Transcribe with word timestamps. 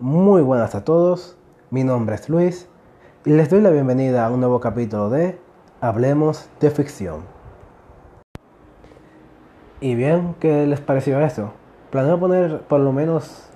Muy 0.00 0.42
buenas 0.42 0.74
a 0.74 0.84
todos, 0.84 1.38
mi 1.70 1.84
nombre 1.84 2.16
es 2.16 2.28
Luis 2.28 2.68
y 3.24 3.30
les 3.30 3.48
doy 3.48 3.60
la 3.60 3.70
bienvenida 3.70 4.26
a 4.26 4.30
un 4.32 4.40
nuevo 4.40 4.58
capítulo 4.58 5.08
de 5.08 5.38
Hablemos 5.80 6.50
de 6.58 6.70
Ficción. 6.72 7.20
Y 9.80 9.94
bien, 9.94 10.34
¿qué 10.40 10.66
les 10.66 10.80
pareció 10.80 11.20
esto? 11.20 11.52
Planeo 11.90 12.18
poner 12.18 12.62
por 12.62 12.80
lo 12.80 12.92
menos 12.92 13.48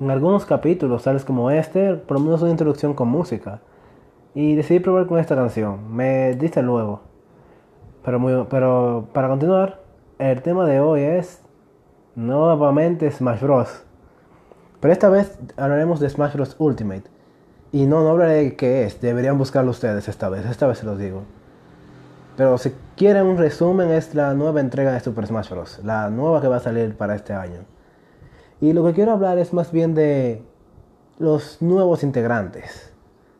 en 0.00 0.10
algunos 0.10 0.44
capítulos, 0.44 1.04
tales 1.04 1.24
como 1.24 1.50
este, 1.50 1.94
por 1.94 2.18
lo 2.18 2.24
menos 2.24 2.42
una 2.42 2.50
introducción 2.50 2.92
con 2.92 3.08
música. 3.08 3.62
Y 4.34 4.56
decidí 4.56 4.80
probar 4.80 5.06
con 5.06 5.18
esta 5.18 5.34
canción, 5.34 5.96
me 5.96 6.34
diste 6.34 6.60
luego. 6.60 7.00
Pero, 8.04 8.18
muy, 8.18 8.46
pero 8.50 9.08
para 9.14 9.28
continuar, 9.28 9.80
el 10.18 10.42
tema 10.42 10.66
de 10.66 10.80
hoy 10.80 11.00
es 11.00 11.42
nuevamente 12.16 13.10
Smash 13.10 13.40
Bros. 13.40 13.83
Pero 14.84 14.92
esta 14.92 15.08
vez 15.08 15.38
hablaremos 15.56 15.98
de 15.98 16.10
Smash 16.10 16.34
Bros. 16.34 16.56
Ultimate. 16.58 17.04
Y 17.72 17.86
no, 17.86 18.02
no 18.02 18.10
hablaré 18.10 18.34
de 18.34 18.54
qué 18.54 18.84
es, 18.84 19.00
deberían 19.00 19.38
buscarlo 19.38 19.70
ustedes 19.70 20.08
esta 20.08 20.28
vez, 20.28 20.44
esta 20.44 20.66
vez 20.66 20.76
se 20.76 20.84
los 20.84 20.98
digo. 20.98 21.22
Pero 22.36 22.58
si 22.58 22.74
quieren 22.94 23.24
un 23.24 23.38
resumen, 23.38 23.90
es 23.90 24.14
la 24.14 24.34
nueva 24.34 24.60
entrega 24.60 24.92
de 24.92 25.00
Super 25.00 25.26
Smash 25.26 25.48
Bros. 25.48 25.80
La 25.84 26.10
nueva 26.10 26.42
que 26.42 26.48
va 26.48 26.56
a 26.56 26.60
salir 26.60 26.94
para 26.98 27.14
este 27.14 27.32
año. 27.32 27.60
Y 28.60 28.74
lo 28.74 28.84
que 28.84 28.92
quiero 28.92 29.12
hablar 29.12 29.38
es 29.38 29.54
más 29.54 29.72
bien 29.72 29.94
de 29.94 30.42
los 31.18 31.62
nuevos 31.62 32.02
integrantes. 32.02 32.92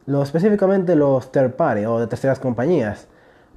Lo, 0.06 0.22
específicamente 0.22 0.96
los 0.96 1.30
third 1.30 1.56
party 1.56 1.84
o 1.84 2.00
de 2.00 2.06
terceras 2.06 2.38
compañías. 2.38 3.06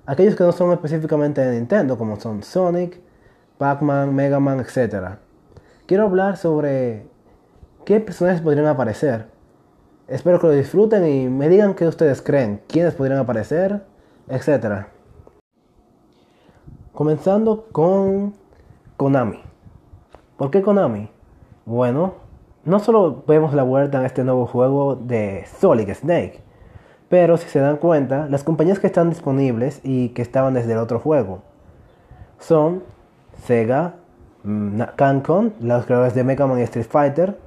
Aquellos 0.06 0.36
que 0.36 0.44
no 0.44 0.52
son 0.52 0.74
específicamente 0.74 1.40
de 1.40 1.56
Nintendo, 1.56 1.98
como 1.98 2.20
son 2.20 2.44
Sonic, 2.44 3.00
Pac-Man, 3.58 4.14
Mega 4.14 4.42
Man, 4.42 4.60
etc. 4.60 5.20
Quiero 5.86 6.04
hablar 6.04 6.36
sobre 6.36 7.16
qué 7.88 8.02
personajes 8.02 8.42
podrían 8.42 8.68
aparecer. 8.68 9.28
Espero 10.10 10.42
que 10.42 10.48
lo 10.48 10.54
disfruten 10.54 11.08
y 11.08 11.30
me 11.30 11.48
digan 11.48 11.74
qué 11.74 11.88
ustedes 11.88 12.22
creen, 12.22 12.62
quiénes 12.68 12.96
podrían 12.96 13.20
aparecer, 13.20 13.82
etc. 14.28 14.88
Comenzando 16.92 17.68
con 17.72 18.34
Konami. 18.98 19.40
¿Por 20.36 20.52
qué 20.52 20.62
Konami? 20.62 21.10
Bueno, 21.66 22.16
no 22.66 22.80
solo 22.80 23.24
vemos 23.26 23.54
la 23.54 23.64
vuelta 23.64 24.00
en 24.00 24.06
este 24.06 24.26
nuevo 24.26 24.48
juego 24.48 24.98
de 24.98 25.46
Solid 25.62 25.90
Snake, 25.94 26.42
pero 27.08 27.38
si 27.38 27.48
se 27.48 27.60
dan 27.60 27.78
cuenta, 27.78 28.28
las 28.28 28.44
compañías 28.44 28.80
que 28.80 28.88
están 28.88 29.12
disponibles 29.12 29.80
y 29.82 30.10
que 30.10 30.24
estaban 30.24 30.56
desde 30.56 30.74
el 30.74 30.80
otro 30.80 31.00
juego 31.00 31.44
son 32.38 32.84
Sega, 33.46 33.94
mm, 34.44 34.82
Capcom, 34.98 35.52
los 35.62 35.86
creadores 35.86 36.16
de 36.16 36.26
Mega 36.26 36.48
Man 36.48 36.60
y 36.60 36.64
Street 36.64 36.88
Fighter, 36.90 37.47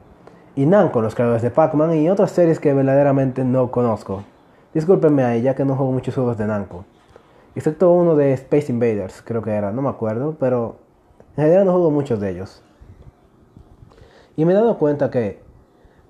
y 0.57 0.67
Namco, 0.67 1.01
los 1.01 1.15
creadores 1.15 1.43
de 1.43 1.51
Pac-Man 1.51 1.95
y 1.95 2.11
otras 2.11 2.33
series 2.33 2.61
que 2.61 2.75
verdaderamente 2.75 3.45
no 3.45 3.71
conozco. 3.71 4.25
Discúlpenme 4.75 5.25
ahí, 5.25 5.43
ya 5.43 5.55
que 5.55 5.65
no 5.65 5.77
juego 5.77 5.93
muchos 5.93 6.15
juegos 6.15 6.39
de 6.39 6.47
Namco. 6.47 6.85
Excepto 7.55 7.91
uno 7.93 8.15
de 8.17 8.33
Space 8.35 8.71
Invaders, 8.71 9.23
creo 9.23 9.43
que 9.43 9.51
era, 9.51 9.73
no 9.73 9.83
me 9.83 9.89
acuerdo, 9.89 10.37
pero 10.39 10.77
en 11.37 11.45
general 11.45 11.67
no 11.67 11.73
juego 11.73 11.91
muchos 11.91 12.21
de 12.21 12.31
ellos. 12.31 12.63
Y 14.37 14.45
me 14.45 14.53
he 14.53 14.55
dado 14.55 14.79
cuenta 14.79 15.11
que, 15.11 15.41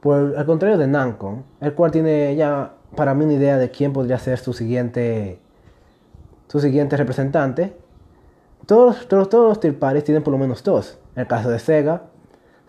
por 0.00 0.36
al 0.36 0.46
contrario 0.46 0.78
de 0.78 0.86
Namco, 0.86 1.42
el 1.60 1.74
cual 1.74 1.90
tiene 1.90 2.36
ya 2.36 2.72
para 2.96 3.14
mí 3.14 3.24
una 3.24 3.34
idea 3.34 3.56
de 3.56 3.70
quién 3.70 3.92
podría 3.92 4.18
ser 4.18 4.38
su 4.38 4.52
siguiente, 4.52 5.38
su 6.48 6.60
siguiente 6.60 6.96
representante, 6.96 7.76
todos, 8.66 9.08
todos, 9.08 9.28
todos 9.28 9.48
los 9.48 9.60
tier 9.60 10.02
tienen 10.02 10.22
por 10.22 10.32
lo 10.32 10.38
menos 10.38 10.62
dos. 10.62 10.98
En 11.14 11.22
el 11.22 11.26
caso 11.26 11.50
de 11.50 11.58
Sega, 11.58 12.02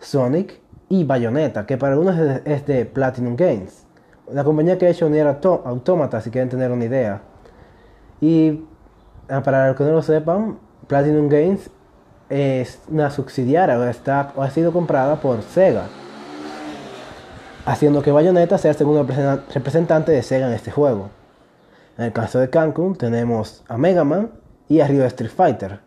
Sonic 0.00 0.61
y 0.92 1.04
Bayonetta, 1.04 1.64
que 1.64 1.78
para 1.78 1.94
algunos 1.94 2.18
es 2.44 2.66
de 2.66 2.84
Platinum 2.84 3.34
Games. 3.34 3.86
La 4.30 4.44
compañía 4.44 4.76
que 4.76 4.84
ha 4.84 4.90
hecho 4.90 5.08
Nier 5.08 5.26
Automata, 5.26 6.20
si 6.20 6.30
quieren 6.30 6.50
tener 6.50 6.70
una 6.70 6.84
idea. 6.84 7.22
Y 8.20 8.62
ah, 9.30 9.42
para 9.42 9.68
los 9.68 9.76
que 9.76 9.84
no 9.84 9.92
lo 9.92 10.02
sepan, 10.02 10.58
Platinum 10.88 11.30
Games 11.30 11.70
es 12.28 12.78
una 12.88 13.08
subsidiaria 13.08 13.78
o, 13.78 13.84
está, 13.84 14.34
o 14.36 14.42
ha 14.42 14.50
sido 14.50 14.70
comprada 14.70 15.16
por 15.16 15.40
Sega. 15.40 15.84
Haciendo 17.64 18.02
que 18.02 18.12
Bayonetta 18.12 18.58
sea 18.58 18.72
el 18.72 18.76
segundo 18.76 19.06
representante 19.54 20.12
de 20.12 20.22
Sega 20.22 20.46
en 20.48 20.52
este 20.52 20.70
juego. 20.70 21.08
En 21.96 22.04
el 22.04 22.12
caso 22.12 22.38
de 22.38 22.50
Cancun 22.50 22.96
tenemos 22.96 23.64
a 23.66 23.78
Mega 23.78 24.04
Man 24.04 24.30
y 24.68 24.80
a 24.80 24.86
Rio 24.86 25.06
Street 25.06 25.32
Fighter. 25.34 25.80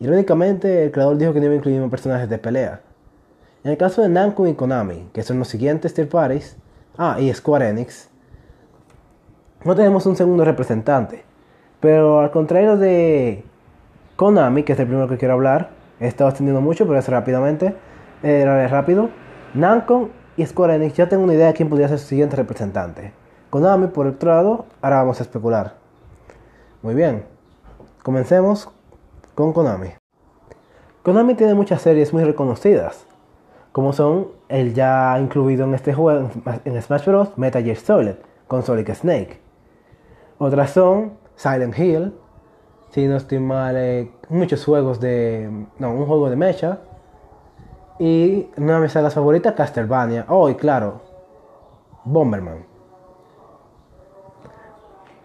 Irónicamente, 0.00 0.86
el 0.86 0.90
creador 0.90 1.18
dijo 1.18 1.32
que 1.32 1.38
no 1.38 1.44
iba 1.44 1.54
a 1.54 1.58
incluir 1.58 1.88
personajes 1.88 2.28
de 2.28 2.38
pelea. 2.38 2.80
En 3.62 3.72
el 3.72 3.76
caso 3.76 4.00
de 4.00 4.08
Namco 4.08 4.46
y 4.46 4.54
Konami, 4.54 5.10
que 5.12 5.22
son 5.22 5.38
los 5.38 5.48
siguientes 5.48 5.92
tier 5.92 6.08
parties, 6.08 6.56
ah, 6.96 7.20
y 7.20 7.32
Square 7.32 7.68
Enix, 7.68 8.08
no 9.64 9.76
tenemos 9.76 10.06
un 10.06 10.16
segundo 10.16 10.46
representante. 10.46 11.24
Pero 11.80 12.20
al 12.20 12.30
contrario 12.30 12.78
de 12.78 13.44
Konami, 14.16 14.62
que 14.62 14.72
es 14.72 14.80
el 14.80 14.86
primero 14.86 15.08
que 15.08 15.18
quiero 15.18 15.34
hablar, 15.34 15.70
he 16.00 16.06
estado 16.06 16.30
extendiendo 16.30 16.62
mucho, 16.62 16.86
pero 16.86 16.98
es 16.98 17.06
rápidamente, 17.08 17.74
eh, 18.22 18.66
rápido. 18.68 19.10
Namco 19.52 20.08
y 20.38 20.46
Square 20.46 20.76
Enix 20.76 20.94
ya 20.94 21.10
tengo 21.10 21.24
una 21.24 21.34
idea 21.34 21.48
de 21.48 21.52
quién 21.52 21.68
podría 21.68 21.88
ser 21.88 21.98
su 21.98 22.06
siguiente 22.06 22.36
representante. 22.36 23.12
Konami, 23.50 23.88
por 23.88 24.06
otro 24.06 24.30
lado, 24.30 24.64
ahora 24.80 24.98
vamos 24.98 25.20
a 25.20 25.24
especular. 25.24 25.74
Muy 26.80 26.94
bien, 26.94 27.24
comencemos 28.02 28.70
con 29.34 29.52
Konami. 29.52 29.90
Konami 31.02 31.34
tiene 31.34 31.52
muchas 31.52 31.82
series 31.82 32.14
muy 32.14 32.24
reconocidas, 32.24 33.06
como 33.72 33.92
son 33.92 34.28
el 34.48 34.74
ya 34.74 35.16
incluido 35.20 35.64
en 35.64 35.74
este 35.74 35.94
juego, 35.94 36.30
en 36.64 36.82
Smash 36.82 37.06
Bros. 37.06 37.36
Metal 37.36 37.62
Gear 37.62 37.76
Solid, 37.76 38.14
con 38.48 38.62
Solid 38.62 38.88
Snake. 38.92 39.40
Otras 40.38 40.70
son 40.70 41.12
Silent 41.36 41.78
Hill, 41.78 42.14
si 42.90 43.06
no 43.06 43.16
estoy 43.16 43.38
mal, 43.38 43.76
eh, 43.76 44.10
muchos 44.28 44.64
juegos 44.64 45.00
de. 45.00 45.48
No, 45.78 45.92
un 45.92 46.06
juego 46.06 46.28
de 46.28 46.36
mecha. 46.36 46.78
Y 47.98 48.48
una 48.56 48.76
de 48.76 48.80
mis 48.80 48.92
sagas 48.92 49.14
favoritas, 49.14 49.54
Castlevania. 49.54 50.24
Oh, 50.28 50.48
y 50.48 50.54
claro, 50.54 51.02
Bomberman. 52.04 52.64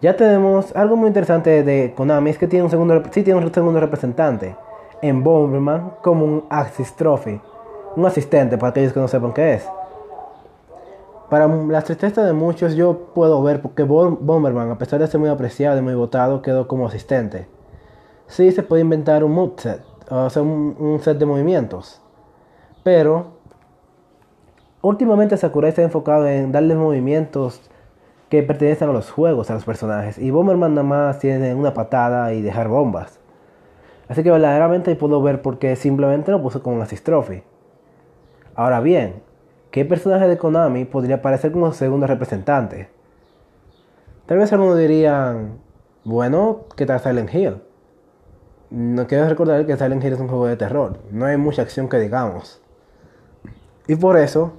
Ya 0.02 0.14
tenemos 0.14 0.76
algo 0.76 0.94
muy 0.94 1.08
interesante 1.08 1.62
de 1.62 1.94
Konami, 1.96 2.30
es 2.30 2.38
que 2.38 2.46
tiene 2.46 2.64
un 2.64 2.70
segundo, 2.70 3.02
sí 3.10 3.22
tiene 3.22 3.40
un 3.40 3.52
segundo 3.52 3.80
representante 3.80 4.54
en 5.00 5.24
Bomberman 5.24 5.94
como 6.02 6.24
un 6.24 6.44
Axis 6.50 6.94
Trophy 6.94 7.40
un 7.96 8.06
asistente 8.06 8.58
para 8.58 8.70
aquellos 8.70 8.92
que 8.92 9.00
no 9.00 9.08
sepan 9.08 9.32
qué 9.32 9.54
es. 9.54 9.68
Para 11.30 11.48
la 11.48 11.82
tristeza 11.82 12.24
de 12.24 12.32
muchos, 12.32 12.76
yo 12.76 13.12
puedo 13.12 13.42
ver 13.42 13.60
que 13.74 13.82
Bomberman, 13.82 14.70
a 14.70 14.78
pesar 14.78 15.00
de 15.00 15.08
ser 15.08 15.18
muy 15.18 15.28
apreciado 15.28 15.78
y 15.78 15.82
muy 15.82 15.94
votado, 15.94 16.40
quedó 16.40 16.68
como 16.68 16.86
asistente. 16.86 17.48
Sí 18.28 18.52
se 18.52 18.62
puede 18.62 18.82
inventar 18.82 19.24
un 19.24 19.32
moveset, 19.32 19.82
o 20.08 20.30
sea, 20.30 20.42
un, 20.42 21.00
set 21.02 21.18
de 21.18 21.26
movimientos. 21.26 22.00
Pero 22.84 23.38
últimamente 24.82 25.36
Sakurai 25.36 25.70
está 25.70 25.82
enfocado 25.82 26.28
en 26.28 26.52
darle 26.52 26.76
movimientos 26.76 27.60
que 28.28 28.44
pertenecen 28.44 28.90
a 28.90 28.92
los 28.92 29.10
juegos, 29.10 29.50
a 29.50 29.54
los 29.54 29.64
personajes. 29.64 30.18
Y 30.18 30.30
Bomberman 30.30 30.74
nada 30.74 30.86
más 30.86 31.18
tiene 31.18 31.54
una 31.54 31.74
patada 31.74 32.32
y 32.34 32.42
dejar 32.42 32.68
bombas. 32.68 33.18
Así 34.08 34.22
que 34.22 34.30
verdaderamente 34.30 34.94
puedo 34.94 35.20
ver 35.22 35.42
por 35.42 35.58
qué 35.58 35.74
simplemente 35.74 36.30
lo 36.30 36.40
puso 36.40 36.62
como 36.62 36.76
un 36.76 36.82
assist. 36.82 37.08
Ahora 38.56 38.80
bien, 38.80 39.22
¿qué 39.70 39.84
personaje 39.84 40.26
de 40.28 40.38
Konami 40.38 40.86
podría 40.86 41.16
aparecer 41.16 41.52
como 41.52 41.70
segundo 41.72 42.06
representante? 42.06 42.88
Tal 44.24 44.38
vez 44.38 44.50
algunos 44.50 44.78
dirían, 44.78 45.58
bueno, 46.04 46.64
¿qué 46.74 46.86
tal 46.86 46.98
Silent 47.00 47.34
Hill? 47.34 47.62
No 48.70 49.06
quiero 49.06 49.28
recordar 49.28 49.66
que 49.66 49.76
Silent 49.76 50.02
Hill 50.02 50.14
es 50.14 50.20
un 50.20 50.28
juego 50.28 50.46
de 50.46 50.56
terror, 50.56 51.00
no 51.10 51.26
hay 51.26 51.36
mucha 51.36 51.60
acción 51.60 51.90
que 51.90 51.98
digamos. 51.98 52.62
Y 53.86 53.96
por 53.96 54.16
eso, 54.16 54.54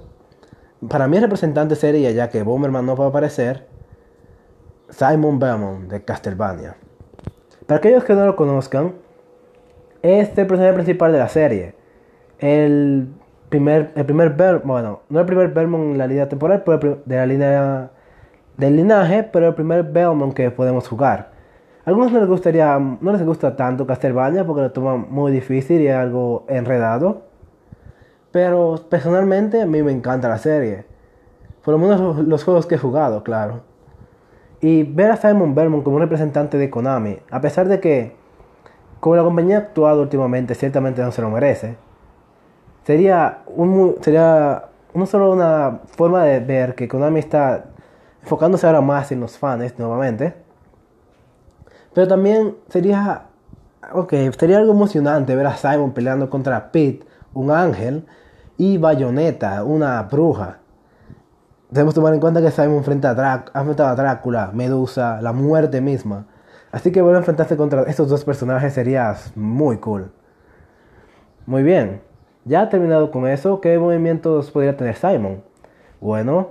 para 0.88 1.08
mí 1.08 1.16
el 1.16 1.24
representante 1.24 1.74
sería, 1.74 2.12
ya 2.12 2.30
que 2.30 2.44
Bomberman 2.44 2.86
no 2.86 2.94
va 2.94 3.06
a 3.06 3.08
aparecer, 3.08 3.66
Simon 4.90 5.40
Belmont 5.40 5.90
de 5.90 6.04
Castlevania. 6.04 6.76
Para 7.66 7.78
aquellos 7.78 8.04
que 8.04 8.14
no 8.14 8.24
lo 8.26 8.36
conozcan, 8.36 8.94
es 10.02 10.38
el 10.38 10.46
personaje 10.46 10.74
principal 10.74 11.10
de 11.10 11.18
la 11.18 11.28
serie. 11.28 11.74
El 12.38 13.17
primer, 13.48 13.92
el 13.94 14.04
primer 14.04 14.36
bueno, 14.64 15.00
no 15.08 15.20
el 15.20 15.26
primer 15.26 15.48
Belmont 15.48 15.92
en 15.92 15.98
la 15.98 16.06
línea 16.06 16.28
temporal, 16.28 16.62
pero 16.64 16.98
de 17.04 17.16
la 17.16 17.26
línea 17.26 17.90
del 18.56 18.76
linaje, 18.76 19.22
pero 19.22 19.48
el 19.48 19.54
primer 19.54 19.84
Belmont 19.84 20.34
que 20.34 20.50
podemos 20.50 20.88
jugar. 20.88 21.30
A 21.84 21.90
algunos 21.90 22.12
no 22.12 22.20
les 22.20 22.28
gustaría, 22.28 22.78
no 22.78 23.12
les 23.12 23.24
gusta 23.24 23.56
tanto 23.56 23.86
Castlevania 23.86 24.44
porque 24.44 24.62
lo 24.62 24.72
toman 24.72 25.06
muy 25.10 25.32
difícil 25.32 25.80
y 25.80 25.88
es 25.88 25.94
algo 25.94 26.44
enredado. 26.48 27.22
Pero 28.30 28.76
personalmente 28.90 29.62
a 29.62 29.66
mí 29.66 29.82
me 29.82 29.92
encanta 29.92 30.28
la 30.28 30.38
serie. 30.38 30.84
Por 31.64 31.72
lo 31.72 31.78
menos 31.78 32.18
los 32.26 32.44
juegos 32.44 32.66
que 32.66 32.74
he 32.74 32.78
jugado, 32.78 33.22
claro. 33.22 33.62
Y 34.60 34.82
ver 34.82 35.12
a 35.12 35.16
Simon 35.16 35.54
Belmont 35.54 35.84
como 35.84 35.96
un 35.96 36.02
representante 36.02 36.58
de 36.58 36.68
Konami, 36.68 37.18
a 37.30 37.40
pesar 37.40 37.68
de 37.68 37.80
que, 37.80 38.16
como 39.00 39.16
la 39.16 39.22
compañía 39.22 39.56
ha 39.56 39.60
actuado 39.60 40.02
últimamente, 40.02 40.54
ciertamente 40.54 41.00
no 41.00 41.12
se 41.12 41.22
lo 41.22 41.30
merece 41.30 41.76
Sería, 42.88 43.40
un, 43.48 43.96
sería 44.00 44.64
no 44.94 45.04
solo 45.04 45.30
una 45.30 45.80
forma 45.88 46.24
de 46.24 46.40
ver 46.40 46.74
que 46.74 46.88
Konami 46.88 47.20
está 47.20 47.66
enfocándose 48.22 48.66
ahora 48.66 48.80
más 48.80 49.12
en 49.12 49.20
los 49.20 49.36
fans 49.36 49.78
nuevamente, 49.78 50.32
pero 51.92 52.08
también 52.08 52.56
sería, 52.70 53.24
ok, 53.92 54.14
sería 54.38 54.56
algo 54.56 54.72
emocionante 54.72 55.36
ver 55.36 55.46
a 55.46 55.58
Simon 55.58 55.92
peleando 55.92 56.30
contra 56.30 56.72
Pete, 56.72 57.04
un 57.34 57.50
ángel, 57.50 58.06
y 58.56 58.78
Bayonetta, 58.78 59.64
una 59.64 60.04
bruja. 60.04 60.56
Debemos 61.68 61.94
tomar 61.94 62.14
en 62.14 62.20
cuenta 62.20 62.40
que 62.40 62.50
Simon 62.50 62.78
enfrenta 62.78 63.10
a 63.10 63.44
ha 63.52 63.60
enfrentado 63.60 63.90
a 63.90 63.96
Drácula, 63.96 64.50
Medusa, 64.54 65.20
la 65.20 65.34
muerte 65.34 65.82
misma. 65.82 66.24
Así 66.72 66.90
que 66.90 67.02
volver 67.02 67.16
a 67.16 67.18
enfrentarse 67.18 67.54
contra 67.58 67.82
estos 67.82 68.08
dos 68.08 68.24
personajes 68.24 68.72
sería 68.72 69.14
muy 69.34 69.76
cool. 69.76 70.10
Muy 71.44 71.62
bien, 71.62 72.07
ya 72.48 72.68
terminado 72.68 73.10
con 73.10 73.28
eso, 73.28 73.60
¿qué 73.60 73.78
movimientos 73.78 74.50
podría 74.50 74.76
tener 74.76 74.96
Simon? 74.96 75.42
Bueno, 76.00 76.50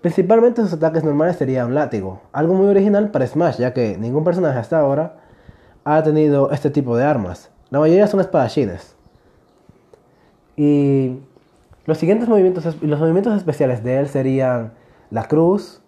principalmente 0.00 0.62
sus 0.62 0.72
ataques 0.72 1.04
normales 1.04 1.36
serían 1.36 1.68
un 1.68 1.74
látigo, 1.74 2.20
algo 2.32 2.54
muy 2.54 2.66
original 2.66 3.10
para 3.10 3.26
Smash, 3.26 3.58
ya 3.58 3.72
que 3.72 3.96
ningún 3.96 4.24
personaje 4.24 4.58
hasta 4.58 4.78
ahora 4.78 5.16
ha 5.84 6.02
tenido 6.02 6.50
este 6.50 6.70
tipo 6.70 6.96
de 6.96 7.04
armas. 7.04 7.50
La 7.70 7.78
mayoría 7.78 8.06
son 8.06 8.20
espadachines. 8.20 8.96
Y 10.56 11.20
los 11.86 11.98
siguientes 11.98 12.28
movimientos, 12.28 12.76
los 12.82 13.00
movimientos 13.00 13.36
especiales 13.36 13.82
de 13.82 13.98
él 13.98 14.08
serían 14.08 14.72
la 15.10 15.24
cruz, 15.24 15.80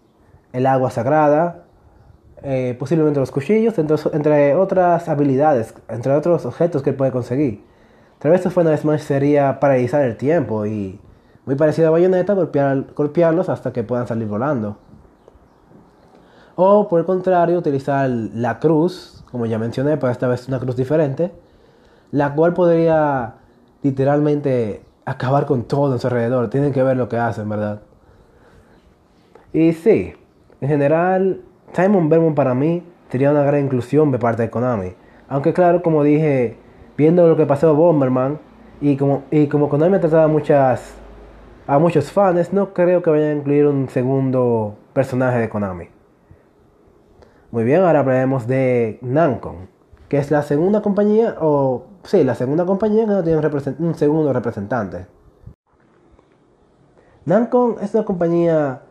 el 0.52 0.66
agua 0.66 0.90
sagrada, 0.90 1.64
eh, 2.42 2.74
posiblemente 2.78 3.20
los 3.20 3.30
cuchillos, 3.30 3.74
entre, 3.78 4.54
otras 4.54 5.08
habilidades, 5.08 5.74
entre 5.88 6.12
otros 6.12 6.44
objetos 6.46 6.82
que 6.82 6.90
él 6.90 6.96
puede 6.96 7.12
conseguir. 7.12 7.71
Tal 8.22 8.30
vez 8.30 8.40
su 8.40 8.50
de 8.50 8.76
Smash 8.76 9.00
sería 9.00 9.58
paralizar 9.58 10.04
el 10.04 10.16
tiempo 10.16 10.64
y, 10.64 11.00
muy 11.44 11.56
parecido 11.56 11.88
a 11.88 11.90
Bayonetta, 11.90 12.34
golpear, 12.34 12.84
golpearlos 12.94 13.48
hasta 13.48 13.72
que 13.72 13.82
puedan 13.82 14.06
salir 14.06 14.28
volando. 14.28 14.76
O 16.54 16.86
por 16.86 17.00
el 17.00 17.04
contrario, 17.04 17.58
utilizar 17.58 18.08
la 18.08 18.60
cruz, 18.60 19.24
como 19.32 19.46
ya 19.46 19.58
mencioné, 19.58 19.96
pero 19.96 20.12
esta 20.12 20.28
vez 20.28 20.46
una 20.46 20.60
cruz 20.60 20.76
diferente, 20.76 21.32
la 22.12 22.32
cual 22.36 22.54
podría 22.54 23.34
literalmente 23.82 24.84
acabar 25.04 25.44
con 25.44 25.64
todo 25.64 25.94
en 25.94 25.98
su 25.98 26.06
alrededor. 26.06 26.48
Tienen 26.48 26.72
que 26.72 26.84
ver 26.84 26.96
lo 26.96 27.08
que 27.08 27.16
hacen, 27.16 27.48
¿verdad? 27.48 27.82
Y 29.52 29.72
sí, 29.72 30.12
en 30.60 30.69
general, 30.69 31.40
Simon 31.72 32.08
Belmont 32.08 32.36
para 32.36 32.54
mí 32.54 32.84
sería 33.10 33.32
una 33.32 33.42
gran 33.42 33.64
inclusión 33.64 34.12
de 34.12 34.20
parte 34.20 34.42
de 34.42 34.50
Konami. 34.50 34.94
Aunque 35.28 35.52
claro, 35.52 35.82
como 35.82 36.04
dije, 36.04 36.61
viendo 36.96 37.28
lo 37.28 37.36
que 37.36 37.46
pasó 37.46 37.70
a 37.70 37.72
Bomberman 37.72 38.38
y 38.80 38.96
como, 38.96 39.24
y 39.30 39.46
como 39.46 39.68
Konami 39.68 39.96
ha 39.96 40.00
tratado 40.00 40.24
a, 40.24 40.28
muchas, 40.28 40.94
a 41.66 41.78
muchos 41.78 42.10
fans, 42.10 42.52
no 42.52 42.74
creo 42.74 43.02
que 43.02 43.10
vayan 43.10 43.30
a 43.30 43.34
incluir 43.34 43.66
un 43.66 43.88
segundo 43.88 44.76
personaje 44.92 45.38
de 45.38 45.48
Konami. 45.48 45.88
Muy 47.50 47.64
bien, 47.64 47.82
ahora 47.82 48.00
hablaremos 48.00 48.46
de 48.46 48.98
Namco, 49.02 49.54
que 50.08 50.18
es 50.18 50.30
la 50.30 50.42
segunda 50.42 50.82
compañía, 50.82 51.36
o 51.40 51.84
sí, 52.02 52.24
la 52.24 52.34
segunda 52.34 52.64
compañía 52.64 53.04
que 53.04 53.12
no 53.12 53.22
tiene 53.22 53.38
un, 53.38 53.86
un 53.86 53.94
segundo 53.94 54.32
representante. 54.32 55.06
Namco 57.24 57.76
es 57.80 57.94
una 57.94 58.04
compañía 58.04 58.82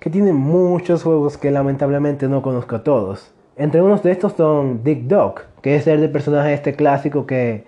que 0.00 0.10
tiene 0.10 0.32
muchos 0.32 1.02
juegos 1.02 1.36
que 1.36 1.50
lamentablemente 1.50 2.26
no 2.26 2.42
conozco 2.42 2.76
a 2.76 2.82
todos. 2.82 3.32
Entre 3.60 3.82
unos 3.82 4.02
de 4.02 4.10
estos 4.10 4.32
son 4.32 4.82
Dick 4.82 5.02
Dog, 5.02 5.42
que 5.60 5.76
es 5.76 5.86
el 5.86 6.00
de 6.00 6.08
personaje 6.08 6.54
este 6.54 6.74
clásico 6.74 7.26
que 7.26 7.66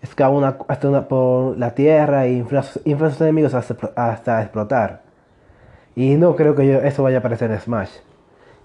escapa 0.00 0.56
hasta 0.68 1.08
por 1.08 1.58
la 1.58 1.74
tierra 1.74 2.26
e 2.26 2.34
infla, 2.34 2.60
a 2.60 2.62
sus 2.62 3.20
enemigos 3.20 3.52
hasta, 3.52 4.40
explotar. 4.40 5.02
Y 5.96 6.14
no 6.14 6.36
creo 6.36 6.54
que 6.54 6.86
eso 6.86 7.02
vaya 7.02 7.16
a 7.16 7.18
aparecer 7.18 7.50
en 7.50 7.58
Smash. 7.58 7.90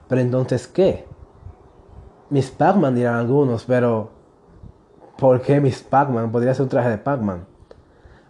Pero 0.08 0.22
entonces, 0.22 0.68
¿qué? 0.68 1.06
Miss 2.30 2.52
Pac-Man 2.52 2.94
dirán 2.94 3.16
algunos, 3.16 3.66
pero 3.66 4.12
¿por 5.18 5.42
qué 5.42 5.60
Miss 5.60 5.82
Pac-Man? 5.82 6.32
Podría 6.32 6.54
ser 6.54 6.62
un 6.62 6.70
traje 6.70 6.90
de 6.90 7.00
Pac-Man. 7.00 7.48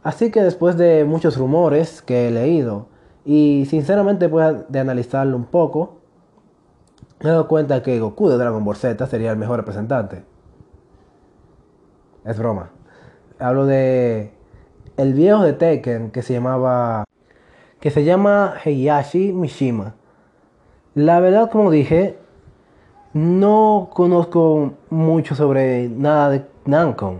Así 0.03 0.31
que 0.31 0.41
después 0.41 0.77
de 0.77 1.03
muchos 1.03 1.35
rumores 1.35 2.01
que 2.01 2.29
he 2.29 2.31
leído, 2.31 2.87
y 3.25 3.65
sinceramente 3.69 4.29
después 4.29 4.69
de 4.69 4.79
analizarlo 4.79 5.35
un 5.35 5.47
poco, 5.47 5.96
me 7.19 7.29
he 7.29 7.31
dado 7.31 7.47
cuenta 7.47 7.81
que 7.81 7.99
Goku 7.99 8.29
de 8.29 8.37
Dragon 8.37 8.63
Ball 8.63 8.75
Z 8.75 9.05
sería 9.07 9.31
el 9.31 9.37
mejor 9.37 9.57
representante. 9.57 10.23
Es 12.25 12.37
broma. 12.37 12.69
Hablo 13.39 13.65
de 13.65 14.31
el 14.97 15.13
viejo 15.13 15.43
de 15.43 15.53
Tekken 15.53 16.11
que 16.11 16.21
se 16.21 16.33
llamaba 16.33 17.05
que 17.79 17.91
se 17.91 18.03
llama 18.03 18.55
Heihachi 18.63 19.33
Mishima. 19.33 19.95
La 20.95 21.19
verdad, 21.19 21.49
como 21.51 21.71
dije, 21.71 22.17
no 23.13 23.89
conozco 23.93 24.73
mucho 24.89 25.35
sobre 25.35 25.87
nada 25.89 26.29
de 26.29 26.45
Namco. 26.65 27.17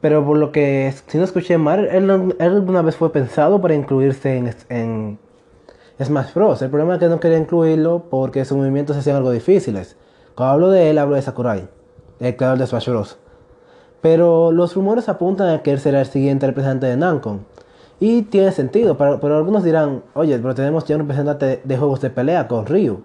Pero 0.00 0.24
por 0.26 0.36
lo 0.36 0.52
que, 0.52 0.92
si 1.06 1.16
no 1.16 1.24
escuché 1.24 1.58
mal, 1.58 1.86
él, 1.86 2.36
alguna 2.40 2.82
vez 2.82 2.96
fue 2.96 3.12
pensado 3.12 3.60
para 3.60 3.74
incluirse 3.74 4.36
en 4.68 5.18
Smash 6.04 6.34
Bros. 6.34 6.62
El 6.62 6.70
problema 6.70 6.94
es 6.94 7.00
que 7.00 7.08
no 7.08 7.20
quería 7.20 7.38
incluirlo 7.38 8.04
porque 8.10 8.44
sus 8.44 8.56
movimientos 8.56 8.94
se 8.94 9.00
hacían 9.00 9.16
algo 9.16 9.30
difíciles. 9.30 9.96
Cuando 10.34 10.52
hablo 10.52 10.70
de 10.70 10.90
él, 10.90 10.98
hablo 10.98 11.16
de 11.16 11.22
Sakurai, 11.22 11.68
el 12.20 12.36
creador 12.36 12.58
de 12.58 12.66
Smash 12.66 12.88
Bros. 12.88 13.18
Pero 14.00 14.50
los 14.52 14.74
rumores 14.74 15.08
apuntan 15.08 15.48
a 15.48 15.62
que 15.62 15.72
él 15.72 15.78
será 15.78 16.00
el 16.00 16.06
siguiente 16.06 16.46
representante 16.46 16.86
de 16.86 16.96
Namco. 16.96 17.40
Y 18.00 18.22
tiene 18.22 18.50
sentido, 18.50 18.98
pero, 18.98 19.36
algunos 19.36 19.62
dirán, 19.62 20.02
oye, 20.14 20.36
pero 20.38 20.54
tenemos 20.56 20.84
ya 20.86 20.96
un 20.96 21.02
representante 21.02 21.60
de 21.62 21.76
juegos 21.76 22.00
de 22.00 22.10
pelea 22.10 22.48
con 22.48 22.66
Ryu. 22.66 23.04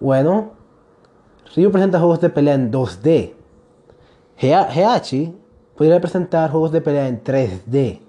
Bueno, 0.00 0.52
Ryu 1.54 1.70
presenta 1.70 1.98
juegos 1.98 2.22
de 2.22 2.30
pelea 2.30 2.54
en 2.54 2.72
2D. 2.72 3.34
Heihachi 4.38 5.36
podría 5.76 6.00
presentar 6.00 6.50
juegos 6.50 6.72
de 6.72 6.80
pelea 6.80 7.08
en 7.08 7.22
3D, 7.22 8.00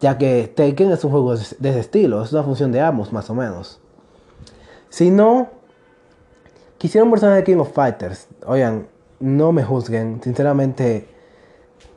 ya 0.00 0.18
que 0.18 0.52
Tekken 0.54 0.90
es 0.90 1.04
un 1.04 1.10
juego 1.10 1.34
de 1.34 1.40
ese 1.42 1.78
estilo, 1.78 2.22
es 2.22 2.32
una 2.32 2.42
función 2.42 2.72
de 2.72 2.80
ambos 2.80 3.12
más 3.12 3.30
o 3.30 3.34
menos. 3.34 3.80
Si 4.88 5.10
no, 5.10 5.48
quisiera 6.78 7.04
un 7.04 7.10
personaje 7.10 7.38
de 7.38 7.44
King 7.44 7.58
of 7.58 7.72
Fighters, 7.72 8.28
oigan, 8.46 8.86
no 9.20 9.52
me 9.52 9.64
juzguen, 9.64 10.20
sinceramente, 10.22 11.08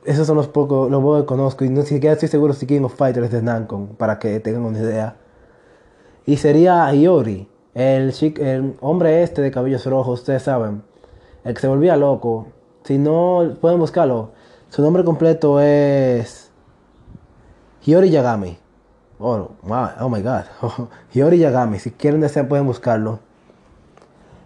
esos 0.05 0.25
son 0.25 0.37
los 0.37 0.47
pocos, 0.47 0.89
los 0.89 1.01
pocos 1.01 1.21
que 1.21 1.25
conozco 1.25 1.65
y 1.65 1.69
no 1.69 1.81
siquiera 1.83 2.13
estoy 2.13 2.29
seguro 2.29 2.53
si 2.53 2.65
King 2.65 2.83
of 2.83 2.95
Fighters 2.95 3.27
es 3.27 3.31
de 3.31 3.41
Namco, 3.41 3.87
para 3.97 4.19
que 4.19 4.39
tengan 4.39 4.63
una 4.63 4.79
idea. 4.79 5.15
Y 6.25 6.37
sería 6.37 6.93
Iori, 6.93 7.47
el, 7.73 8.13
el 8.37 8.75
hombre 8.81 9.23
este 9.23 9.41
de 9.41 9.51
cabellos 9.51 9.85
rojos, 9.85 10.19
ustedes 10.19 10.43
saben, 10.43 10.83
el 11.43 11.53
que 11.53 11.61
se 11.61 11.67
volvía 11.67 11.95
loco. 11.95 12.47
Si 12.83 12.97
no, 12.97 13.57
pueden 13.59 13.79
buscarlo. 13.79 14.31
Su 14.69 14.81
nombre 14.81 15.03
completo 15.03 15.59
es 15.59 16.48
Hiyori 17.85 18.09
Yagami. 18.09 18.57
Oh, 19.19 19.51
oh 19.63 20.09
my 20.09 20.21
god. 20.21 20.45
Hiyori 21.13 21.39
Yagami. 21.39 21.79
Si 21.79 21.91
quieren 21.91 22.21
desear 22.21 22.47
pueden 22.47 22.65
buscarlo. 22.65 23.19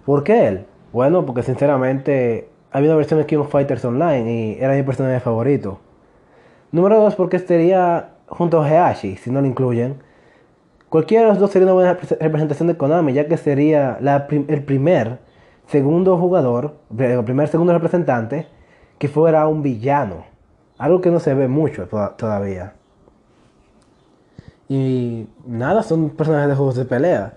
¿Por 0.05 0.23
qué 0.23 0.47
él? 0.47 0.65
Bueno, 0.91 1.25
porque 1.25 1.43
sinceramente 1.43 2.49
había 2.71 2.89
una 2.89 2.97
versión 2.97 3.19
de 3.19 3.25
King 3.25 3.37
of 3.37 3.51
Fighters 3.51 3.85
Online 3.85 4.31
y 4.31 4.57
era 4.59 4.75
mi 4.75 4.83
personaje 4.83 5.19
favorito. 5.19 5.79
Número 6.71 6.99
dos, 6.99 7.15
porque 7.15 7.39
sería 7.39 8.09
junto 8.27 8.61
a 8.61 8.67
Heihachi, 8.67 9.15
si 9.17 9.31
no 9.31 9.41
lo 9.41 9.47
incluyen. 9.47 10.01
Cualquiera 10.89 11.23
de 11.23 11.29
los 11.29 11.39
dos 11.39 11.51
sería 11.51 11.65
una 11.65 11.73
buena 11.73 11.93
representación 11.93 12.67
de 12.67 12.77
Konami, 12.77 13.13
ya 13.13 13.27
que 13.27 13.37
sería 13.37 13.97
el 13.99 14.63
primer 14.63 15.19
segundo 15.67 16.17
jugador, 16.17 16.75
el 16.97 17.23
primer 17.23 17.47
segundo 17.47 17.73
representante 17.73 18.47
que 18.99 19.07
fuera 19.07 19.47
un 19.47 19.63
villano. 19.63 20.25
Algo 20.77 21.01
que 21.01 21.09
no 21.09 21.19
se 21.19 21.33
ve 21.33 21.47
mucho 21.47 21.87
todavía. 22.17 22.73
Y 24.69 25.27
nada, 25.45 25.83
son 25.83 26.09
personajes 26.11 26.49
de 26.49 26.55
juegos 26.55 26.75
de 26.75 26.85
pelea. 26.85 27.33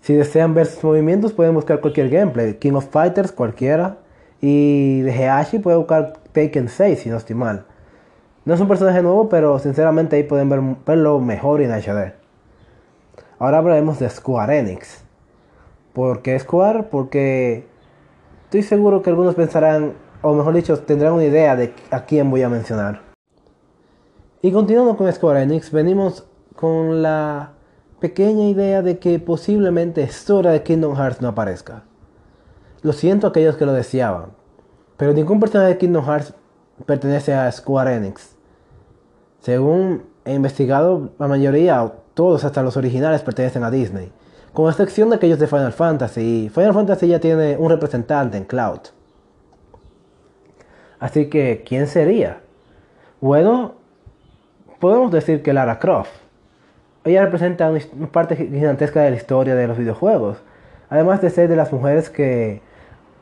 Si 0.00 0.14
desean 0.14 0.54
ver 0.54 0.66
sus 0.66 0.82
movimientos, 0.82 1.32
pueden 1.32 1.54
buscar 1.54 1.80
cualquier 1.80 2.08
gameplay. 2.08 2.54
King 2.54 2.72
of 2.72 2.88
Fighters, 2.90 3.30
cualquiera. 3.32 3.98
Y 4.40 5.02
de 5.02 5.12
Heihachi 5.12 5.60
pueden 5.60 5.80
buscar 5.80 6.14
Taken 6.32 6.68
6, 6.68 6.98
si 6.98 7.08
no 7.08 7.16
estoy 7.16 7.36
mal. 7.36 7.66
No 8.44 8.54
es 8.54 8.60
un 8.60 8.66
personaje 8.66 9.00
nuevo, 9.02 9.28
pero 9.28 9.60
sinceramente 9.60 10.16
ahí 10.16 10.24
pueden 10.24 10.48
ver, 10.48 10.60
verlo 10.84 11.20
mejor 11.20 11.60
en 11.60 11.70
HD. 11.70 12.14
Ahora 13.38 13.58
hablaremos 13.58 14.00
de 14.00 14.10
Square 14.10 14.58
Enix. 14.58 15.04
¿Por 15.92 16.22
qué 16.22 16.38
Square? 16.38 16.84
Porque 16.84 17.66
estoy 18.44 18.62
seguro 18.62 19.02
que 19.02 19.10
algunos 19.10 19.36
pensarán, 19.36 19.92
o 20.22 20.34
mejor 20.34 20.54
dicho, 20.54 20.78
tendrán 20.80 21.12
una 21.12 21.24
idea 21.24 21.54
de 21.54 21.72
a 21.92 22.04
quién 22.04 22.30
voy 22.30 22.42
a 22.42 22.48
mencionar. 22.48 23.02
Y 24.40 24.50
continuando 24.50 24.96
con 24.96 25.12
Square 25.12 25.42
Enix, 25.42 25.70
venimos 25.70 26.26
con 26.56 27.02
la 27.02 27.52
pequeña 28.00 28.44
idea 28.44 28.82
de 28.82 28.98
que 28.98 29.18
posiblemente 29.18 30.08
Sora 30.08 30.50
de 30.50 30.62
Kingdom 30.62 30.96
Hearts 30.96 31.20
no 31.20 31.28
aparezca. 31.28 31.84
Lo 32.82 32.92
siento 32.92 33.26
a 33.26 33.30
aquellos 33.30 33.56
que 33.56 33.66
lo 33.66 33.72
deseaban, 33.72 34.30
pero 34.96 35.12
ningún 35.12 35.40
personaje 35.40 35.70
de 35.70 35.78
Kingdom 35.78 36.04
Hearts 36.04 36.34
pertenece 36.84 37.32
a 37.34 37.50
Square 37.50 37.94
Enix. 37.94 38.36
Según 39.40 40.04
he 40.24 40.34
investigado, 40.34 41.10
la 41.18 41.28
mayoría, 41.28 41.92
todos 42.14 42.44
hasta 42.44 42.62
los 42.62 42.76
originales 42.76 43.22
pertenecen 43.22 43.64
a 43.64 43.70
Disney. 43.70 44.12
Con 44.52 44.68
excepción 44.68 45.08
de 45.10 45.16
aquellos 45.16 45.38
de 45.38 45.46
Final 45.46 45.72
Fantasy. 45.72 46.50
Final 46.52 46.74
Fantasy 46.74 47.08
ya 47.08 47.20
tiene 47.20 47.56
un 47.56 47.70
representante 47.70 48.36
en 48.36 48.44
Cloud. 48.44 48.80
Así 50.98 51.28
que, 51.30 51.64
¿quién 51.66 51.86
sería? 51.86 52.40
Bueno, 53.20 53.74
podemos 54.78 55.10
decir 55.10 55.42
que 55.42 55.52
Lara 55.52 55.78
Croft. 55.78 56.21
Ella 57.04 57.24
representa 57.24 57.70
una 57.70 58.06
parte 58.08 58.36
gigantesca 58.36 59.00
de 59.00 59.10
la 59.10 59.16
historia 59.16 59.54
de 59.54 59.66
los 59.66 59.76
videojuegos. 59.76 60.38
Además 60.88 61.20
de 61.20 61.30
ser 61.30 61.48
de 61.48 61.56
las 61.56 61.72
mujeres 61.72 62.10
que 62.10 62.60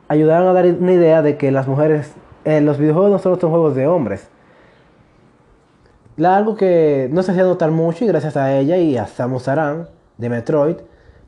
ayudaron 0.07 0.47
a 0.47 0.53
dar 0.53 0.65
una 0.65 0.91
idea 0.91 1.21
de 1.21 1.37
que 1.37 1.51
las 1.51 1.67
mujeres 1.67 2.13
en 2.43 2.65
los 2.65 2.77
videojuegos 2.77 3.11
no 3.11 3.19
solo 3.19 3.39
son 3.39 3.49
juegos 3.49 3.75
de 3.75 3.87
hombres. 3.87 4.27
Algo 6.23 6.55
que 6.55 7.09
no 7.11 7.23
se 7.23 7.31
hacía 7.31 7.43
notar 7.43 7.71
mucho 7.71 8.03
y 8.05 8.07
gracias 8.07 8.37
a 8.37 8.55
ella 8.55 8.77
y 8.77 8.97
a 8.97 9.07
Samus 9.07 9.47
Aran 9.47 9.87
de 10.17 10.29
Metroid 10.29 10.75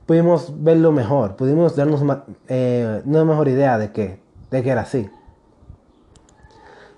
pudimos 0.05 0.53
verlo 0.63 0.91
mejor, 0.91 1.35
pudimos 1.35 1.75
darnos 1.75 2.03
eh, 2.47 3.01
una 3.05 3.23
mejor 3.23 3.47
idea 3.47 3.77
de 3.77 3.91
que, 3.91 4.19
de 4.51 4.63
que 4.63 4.69
era 4.69 4.81
así. 4.81 5.09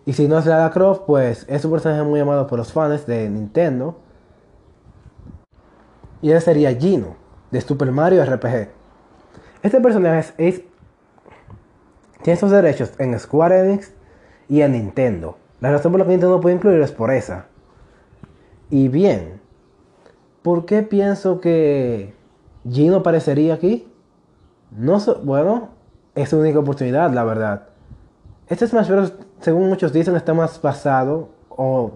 Y 0.05 0.13
si 0.13 0.27
no 0.27 0.37
es 0.37 0.45
Lara 0.45 0.69
Croft, 0.71 1.03
pues 1.07 1.45
es 1.47 1.65
un 1.65 1.71
personaje 1.71 2.03
muy 2.03 2.19
amado 2.19 2.47
por 2.47 2.59
los 2.59 2.71
fans 2.71 3.05
de 3.07 3.29
Nintendo. 3.29 3.97
Y 6.21 6.31
ese 6.31 6.41
sería 6.41 6.75
Gino, 6.75 7.15
de 7.51 7.61
Super 7.61 7.91
Mario 7.91 8.23
RPG. 8.25 8.69
Este 9.63 9.81
personaje 9.81 10.33
es, 10.37 10.61
tiene 12.21 12.39
sus 12.39 12.51
derechos 12.51 12.93
en 12.99 13.17
Square 13.19 13.59
Enix 13.59 13.93
y 14.47 14.61
en 14.61 14.73
Nintendo. 14.73 15.37
La 15.61 15.71
razón 15.71 15.91
por 15.91 15.99
la 15.99 16.05
que 16.05 16.11
Nintendo 16.11 16.39
puede 16.39 16.55
incluirlo 16.55 16.83
es 16.83 16.91
por 16.91 17.11
esa. 17.11 17.47
Y 18.69 18.87
bien, 18.87 19.41
¿por 20.41 20.65
qué 20.65 20.83
pienso 20.83 21.39
que 21.39 22.13
Gino 22.69 22.97
aparecería 22.97 23.53
aquí? 23.53 23.91
No 24.71 24.99
bueno, 25.23 25.69
es 26.15 26.29
su 26.29 26.39
única 26.39 26.59
oportunidad, 26.59 27.11
la 27.11 27.23
verdad. 27.23 27.69
Este 28.47 28.67
Smash 28.67 28.89
Bros, 28.89 29.13
según 29.39 29.69
muchos 29.69 29.93
dicen, 29.93 30.15
está 30.15 30.33
más 30.33 30.61
basado 30.61 31.29
o 31.49 31.93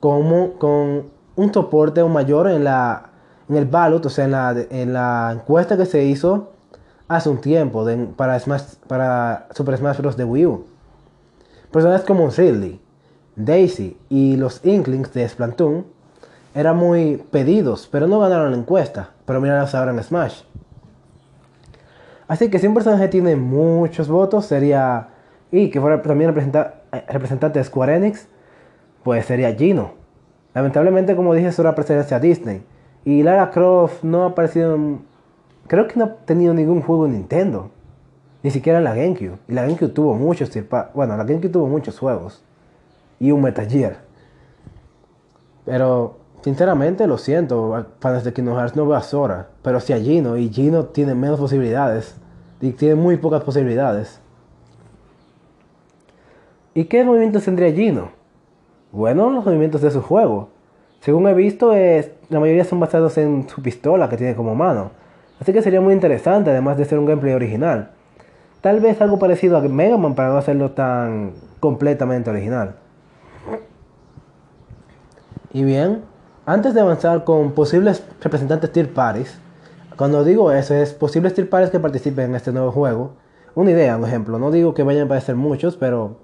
con, 0.00 0.52
con 0.58 1.10
un 1.36 1.54
soporte 1.54 2.02
mayor 2.04 2.48
en 2.48 2.64
la 2.64 3.07
en 3.48 3.56
el 3.56 3.64
ballot, 3.64 4.04
o 4.06 4.10
sea, 4.10 4.24
en 4.24 4.32
la, 4.32 4.56
en 4.70 4.92
la 4.92 5.30
encuesta 5.32 5.76
que 5.76 5.86
se 5.86 6.04
hizo 6.04 6.52
hace 7.08 7.28
un 7.28 7.40
tiempo 7.40 7.86
para, 8.16 8.38
Smash, 8.38 8.74
para 8.86 9.48
Super 9.54 9.76
Smash 9.78 9.98
Bros. 9.98 10.16
de 10.16 10.24
Wii 10.24 10.46
U. 10.46 10.64
Personajes 11.70 12.06
como 12.06 12.28
Ridley, 12.30 12.80
Daisy 13.36 13.96
y 14.08 14.36
los 14.36 14.64
Inklings 14.64 15.12
de 15.12 15.28
Splatoon 15.28 15.86
eran 16.54 16.76
muy 16.76 17.22
pedidos, 17.30 17.88
pero 17.90 18.06
no 18.06 18.20
ganaron 18.20 18.50
la 18.50 18.56
encuesta. 18.56 19.10
Pero 19.24 19.40
míralos 19.40 19.74
ahora 19.74 19.92
en 19.92 20.02
Smash. 20.02 20.42
Así 22.26 22.50
que 22.50 22.58
si 22.58 22.66
un 22.66 22.74
personaje 22.74 23.08
tiene 23.08 23.36
muchos 23.36 24.08
votos, 24.08 24.46
sería. 24.46 25.08
Y 25.50 25.70
que 25.70 25.80
fuera 25.80 26.02
también 26.02 26.34
representante 26.34 27.58
de 27.58 27.64
Square 27.64 27.96
Enix, 27.96 28.26
pues 29.02 29.24
sería 29.24 29.54
Gino. 29.54 29.92
Lamentablemente, 30.52 31.16
como 31.16 31.32
dije, 31.32 31.52
solo 31.52 31.70
aparece 31.70 32.14
a 32.14 32.20
Disney. 32.20 32.62
Y 33.04 33.22
Lara 33.22 33.50
Croft 33.50 34.02
no 34.02 34.24
ha 34.24 34.26
aparecido 34.28 34.74
en 34.74 35.08
Creo 35.68 35.86
que 35.86 35.98
no 35.98 36.06
ha 36.06 36.14
tenido 36.24 36.54
ningún 36.54 36.80
juego 36.80 37.04
en 37.04 37.12
Nintendo. 37.12 37.70
Ni 38.42 38.50
siquiera 38.50 38.80
la 38.80 38.94
GameCube. 38.94 39.38
Y 39.48 39.52
la 39.52 39.62
GameCube 39.62 39.90
tuvo 39.90 40.14
muchos 40.14 40.50
Bueno, 40.94 41.16
la 41.16 41.24
GameCube 41.24 41.50
tuvo 41.50 41.66
muchos 41.68 41.98
juegos. 41.98 42.42
Y 43.20 43.30
un 43.32 43.42
Metal 43.42 43.68
Gear. 43.68 43.98
Pero, 45.66 46.16
sinceramente, 46.40 47.06
lo 47.06 47.18
siento, 47.18 47.86
fans 48.00 48.24
de 48.24 48.32
Kingdom 48.32 48.56
Hearts 48.56 48.76
no 48.76 48.86
veo 48.86 48.96
a 48.96 49.02
Sora. 49.02 49.50
Pero 49.62 49.78
sí 49.80 49.92
a 49.92 49.98
Gino. 49.98 50.38
Y 50.38 50.48
Gino 50.48 50.86
tiene 50.86 51.14
menos 51.14 51.38
posibilidades. 51.38 52.16
Y 52.62 52.72
tiene 52.72 52.94
muy 52.94 53.18
pocas 53.18 53.42
posibilidades. 53.44 54.20
¿Y 56.72 56.84
qué 56.84 57.04
movimientos 57.04 57.44
tendría 57.44 57.70
Gino? 57.72 58.12
Bueno, 58.90 59.28
los 59.28 59.44
movimientos 59.44 59.82
de 59.82 59.90
su 59.90 60.00
juego. 60.00 60.48
Según 61.00 61.26
he 61.28 61.34
visto, 61.34 61.72
la 61.72 62.40
mayoría 62.40 62.64
son 62.64 62.80
basados 62.80 63.16
en 63.18 63.48
su 63.48 63.62
pistola 63.62 64.08
que 64.08 64.16
tiene 64.16 64.34
como 64.34 64.54
mano. 64.54 64.90
Así 65.40 65.52
que 65.52 65.62
sería 65.62 65.80
muy 65.80 65.94
interesante, 65.94 66.50
además 66.50 66.76
de 66.76 66.84
ser 66.84 66.98
un 66.98 67.06
gameplay 67.06 67.34
original. 67.34 67.90
Tal 68.60 68.80
vez 68.80 69.00
algo 69.00 69.18
parecido 69.18 69.56
a 69.56 69.60
Mega 69.60 69.96
Man 69.96 70.14
para 70.16 70.30
no 70.30 70.38
hacerlo 70.38 70.72
tan 70.72 71.32
completamente 71.60 72.28
original. 72.28 72.74
Y 75.52 75.62
bien, 75.62 76.02
antes 76.44 76.74
de 76.74 76.80
avanzar 76.80 77.24
con 77.24 77.52
posibles 77.52 78.04
representantes 78.20 78.72
tier 78.72 78.92
parties, 78.92 79.38
cuando 79.96 80.24
digo 80.24 80.50
eso 80.50 80.74
es 80.74 80.92
posibles 80.92 81.34
tier 81.34 81.48
parties 81.48 81.70
que 81.70 81.80
participen 81.80 82.30
en 82.30 82.34
este 82.34 82.52
nuevo 82.52 82.72
juego. 82.72 83.12
Una 83.54 83.70
idea, 83.70 83.96
un 83.96 84.04
ejemplo. 84.04 84.38
No 84.38 84.50
digo 84.50 84.74
que 84.74 84.82
vayan 84.82 85.02
a 85.02 85.04
aparecer 85.06 85.36
muchos, 85.36 85.76
pero 85.76 86.16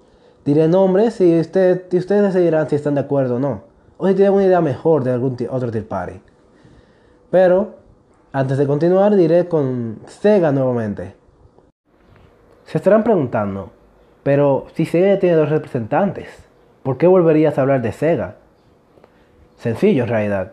diré 0.45 0.66
nombres 0.66 1.21
y, 1.21 1.35
y 1.35 1.40
ustedes 1.40 1.88
decidirán 1.90 2.69
si 2.69 2.76
están 2.76 2.97
de 2.97 3.02
acuerdo 3.02 3.37
o 3.37 3.38
no. 3.38 3.74
O 4.04 4.08
si 4.08 4.14
tienen 4.14 4.34
una 4.34 4.44
idea 4.44 4.61
mejor 4.61 5.02
de 5.02 5.12
algún 5.12 5.34
otro 5.49 5.70
tier 5.70 5.88
party. 5.88 6.20
Pero 7.30 7.76
antes 8.34 8.58
de 8.58 8.66
continuar, 8.66 9.16
diré 9.16 9.49
con 9.49 9.99
Sega 10.06 10.52
nuevamente. 10.52 11.14
Se 12.66 12.76
estarán 12.76 13.02
preguntando, 13.02 13.70
pero 14.23 14.66
si 14.75 14.84
Sega 14.84 15.18
tiene 15.18 15.37
dos 15.37 15.49
representantes, 15.49 16.28
¿por 16.82 16.99
qué 16.99 17.06
volverías 17.06 17.56
a 17.56 17.62
hablar 17.62 17.80
de 17.80 17.92
Sega? 17.92 18.37
Sencillo 19.56 20.02
en 20.02 20.08
realidad. 20.11 20.52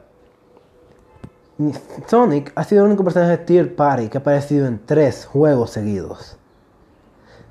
Sonic 2.07 2.53
ha 2.55 2.63
sido 2.63 2.85
el 2.85 2.91
único 2.91 3.03
personaje 3.03 3.31
de 3.31 3.43
Tier 3.43 3.75
Party 3.75 4.07
que 4.07 4.17
ha 4.17 4.21
aparecido 4.21 4.65
en 4.65 4.79
tres 4.85 5.25
juegos 5.25 5.71
seguidos. 5.71 6.37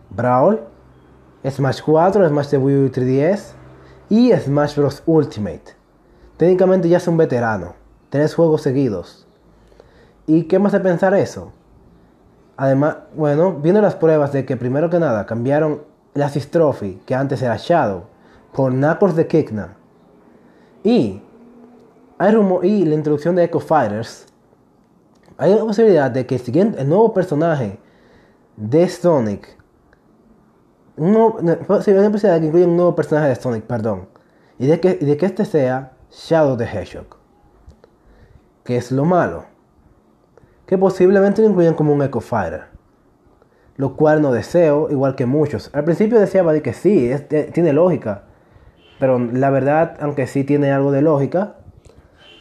Brawl, 0.09 0.61
Smash 1.47 1.83
4, 1.85 2.27
Smash 2.27 2.55
Wii 2.55 2.85
U 2.87 2.89
3DS 2.91 3.53
y 4.09 4.33
Smash 4.33 4.77
Bros. 4.77 5.03
Ultimate. 5.05 5.80
Técnicamente 6.41 6.89
ya 6.89 6.97
es 6.97 7.07
un 7.07 7.19
veterano. 7.19 7.75
Tres 8.09 8.35
juegos 8.35 8.63
seguidos. 8.63 9.27
¿Y 10.27 10.45
qué 10.45 10.59
más 10.59 10.73
de 10.73 10.81
pensar 10.81 11.13
eso? 11.13 11.53
Además, 12.57 12.97
bueno, 13.15 13.53
viendo 13.53 13.83
las 13.83 13.95
pruebas 13.95 14.33
de 14.33 14.47
que 14.47 14.57
primero 14.57 14.89
que 14.89 14.99
nada 14.99 15.27
cambiaron 15.27 15.83
la 16.15 16.31
Trophy, 16.31 17.03
que 17.05 17.15
antes 17.15 17.43
era 17.43 17.59
Shadow, 17.59 18.05
por 18.55 18.73
Knuckles 18.73 19.17
de 19.17 19.27
Kikna. 19.27 19.77
Y, 20.83 21.21
hay 22.17 22.33
rumor, 22.33 22.65
y 22.65 22.87
la 22.87 22.95
introducción 22.95 23.37
de 23.37 23.45
Echo 23.45 23.61
Fighters. 23.61 24.25
Hay 25.37 25.53
una 25.53 25.67
posibilidad 25.67 26.11
de 26.11 26.25
que 26.25 26.37
el, 26.37 26.41
siguiente, 26.41 26.81
el 26.81 26.89
nuevo 26.89 27.13
personaje 27.13 27.79
de 28.57 28.89
Sonic. 28.89 29.59
No, 30.97 31.37
posibilidad 31.67 32.11
de 32.11 32.41
que 32.41 32.47
incluya 32.47 32.67
un 32.67 32.77
nuevo 32.77 32.97
personaje 32.97 33.29
de 33.29 33.37
Sonic, 33.37 33.65
perdón. 33.65 34.09
Y 34.59 34.67
de 34.69 34.81
que, 34.81 34.97
y 34.99 35.05
de 35.05 35.19
que 35.19 35.27
este 35.27 35.45
sea 35.45 36.00
Shadow 36.11 36.57
the 36.57 36.65
Hedgehog. 36.65 37.17
Que 38.65 38.77
es 38.77 38.93
lo 38.93 39.05
malo 39.05 39.51
que 40.71 40.79
posiblemente 40.79 41.43
lo 41.43 41.49
incluyan 41.49 41.75
como 41.75 41.93
un 41.93 42.01
Echo 42.01 42.21
Fighter. 42.21 42.67
Lo 43.77 43.97
cual 43.97 44.23
no 44.23 44.31
deseo, 44.31 44.89
igual 44.89 45.17
que 45.17 45.27
muchos. 45.27 45.69
Al 45.73 45.83
principio 45.83 46.21
deseaba 46.21 46.53
de 46.53 46.63
que 46.63 46.75
sí, 46.75 47.11
tiene 47.53 47.73
lógica. 47.73 48.23
Pero 49.01 49.19
la 49.19 49.51
verdad, 49.51 49.97
aunque 49.99 50.29
sí 50.29 50.45
tiene 50.45 50.71
algo 50.71 50.93
de 50.93 51.03
lógica, 51.03 51.57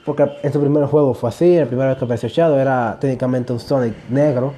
porque 0.06 0.30
en 0.44 0.54
su 0.54 0.62
primer 0.62 0.86
juego 0.86 1.16
fue 1.16 1.30
así, 1.30 1.58
la 1.58 1.66
primera 1.66 1.90
vez 1.90 1.98
que 1.98 2.06
apareció 2.06 2.30
Shadow 2.30 2.60
era 2.60 2.98
técnicamente 3.02 3.52
un 3.52 3.60
Sonic 3.60 3.96
negro. 4.12 4.54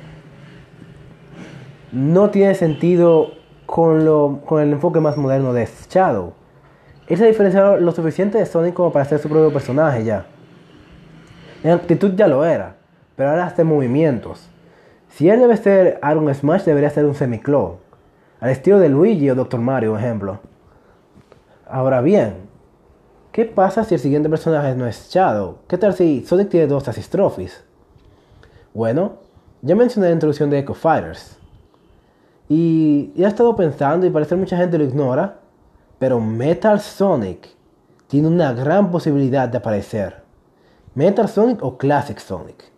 No 1.94 2.30
tiene 2.30 2.56
sentido 2.56 3.28
con, 3.66 4.04
lo, 4.04 4.42
con 4.46 4.62
el 4.62 4.74
enfoque 4.74 5.00
más 5.00 5.16
moderno 5.16 5.54
de 5.54 5.66
Shadow. 5.90 6.34
Él 7.08 7.18
se 7.18 7.26
diferenciado 7.26 7.78
lo 7.78 7.92
suficiente 7.92 8.38
de 8.38 8.46
Sonic 8.46 8.74
como 8.74 8.92
para 8.92 9.06
ser 9.06 9.20
su 9.20 9.30
propio 9.30 9.52
personaje 9.52 10.04
ya. 10.04 10.26
En 11.64 11.72
actitud 11.72 12.14
ya 12.16 12.28
lo 12.28 12.46
era 12.46 12.82
pero 13.22 13.30
ahora 13.30 13.46
hace 13.46 13.64
movimientos. 13.64 14.48
Si 15.10 15.30
él 15.30 15.40
debe 15.40 15.56
ser 15.56 16.00
Iron 16.10 16.34
Smash, 16.34 16.64
debería 16.64 16.90
ser 16.90 17.06
un 17.06 17.14
semiclone, 17.14 17.76
al 18.40 18.50
estilo 18.50 18.80
de 18.80 18.90
Luigi 18.90 19.30
o 19.30 19.36
Dr. 19.36 19.60
Mario, 19.60 19.92
por 19.92 20.00
ejemplo. 20.00 20.40
Ahora 21.68 22.02
bien, 22.02 22.34
¿qué 23.32 23.46
pasa 23.46 23.84
si 23.84 23.94
el 23.94 24.00
siguiente 24.00 24.28
personaje 24.28 24.74
no 24.76 24.88
es 24.88 25.10
Shadow? 25.12 25.60
¿Qué 25.68 25.78
tal 25.78 25.94
si 25.94 26.26
Sonic 26.26 26.50
tiene 26.50 26.66
dos 26.66 26.88
Assist 26.88 27.12
Trophies? 27.12 27.64
Bueno, 28.74 29.18
ya 29.62 29.76
mencioné 29.76 30.08
la 30.08 30.14
introducción 30.14 30.50
de 30.50 30.58
Echo 30.58 30.74
Fighters. 30.74 31.38
Y 32.50 33.12
he 33.16 33.24
estado 33.24 33.56
pensando 33.56 34.08
y 34.08 34.10
parece 34.10 34.30
que 34.30 34.42
mucha 34.42 34.58
gente 34.58 34.80
lo 34.80 34.84
ignora, 34.84 35.41
pero 36.02 36.20
Metal 36.20 36.80
Sonic 36.80 37.48
tiene 38.08 38.28
una 38.28 38.54
gran 38.54 38.90
posibilidad 38.90 39.48
de 39.48 39.60
aparecer. 39.60 40.24
Metal 40.96 41.30
Sonic 41.30 41.64
o 41.64 41.78
Classic 41.78 42.18
Sonic. 42.18 42.72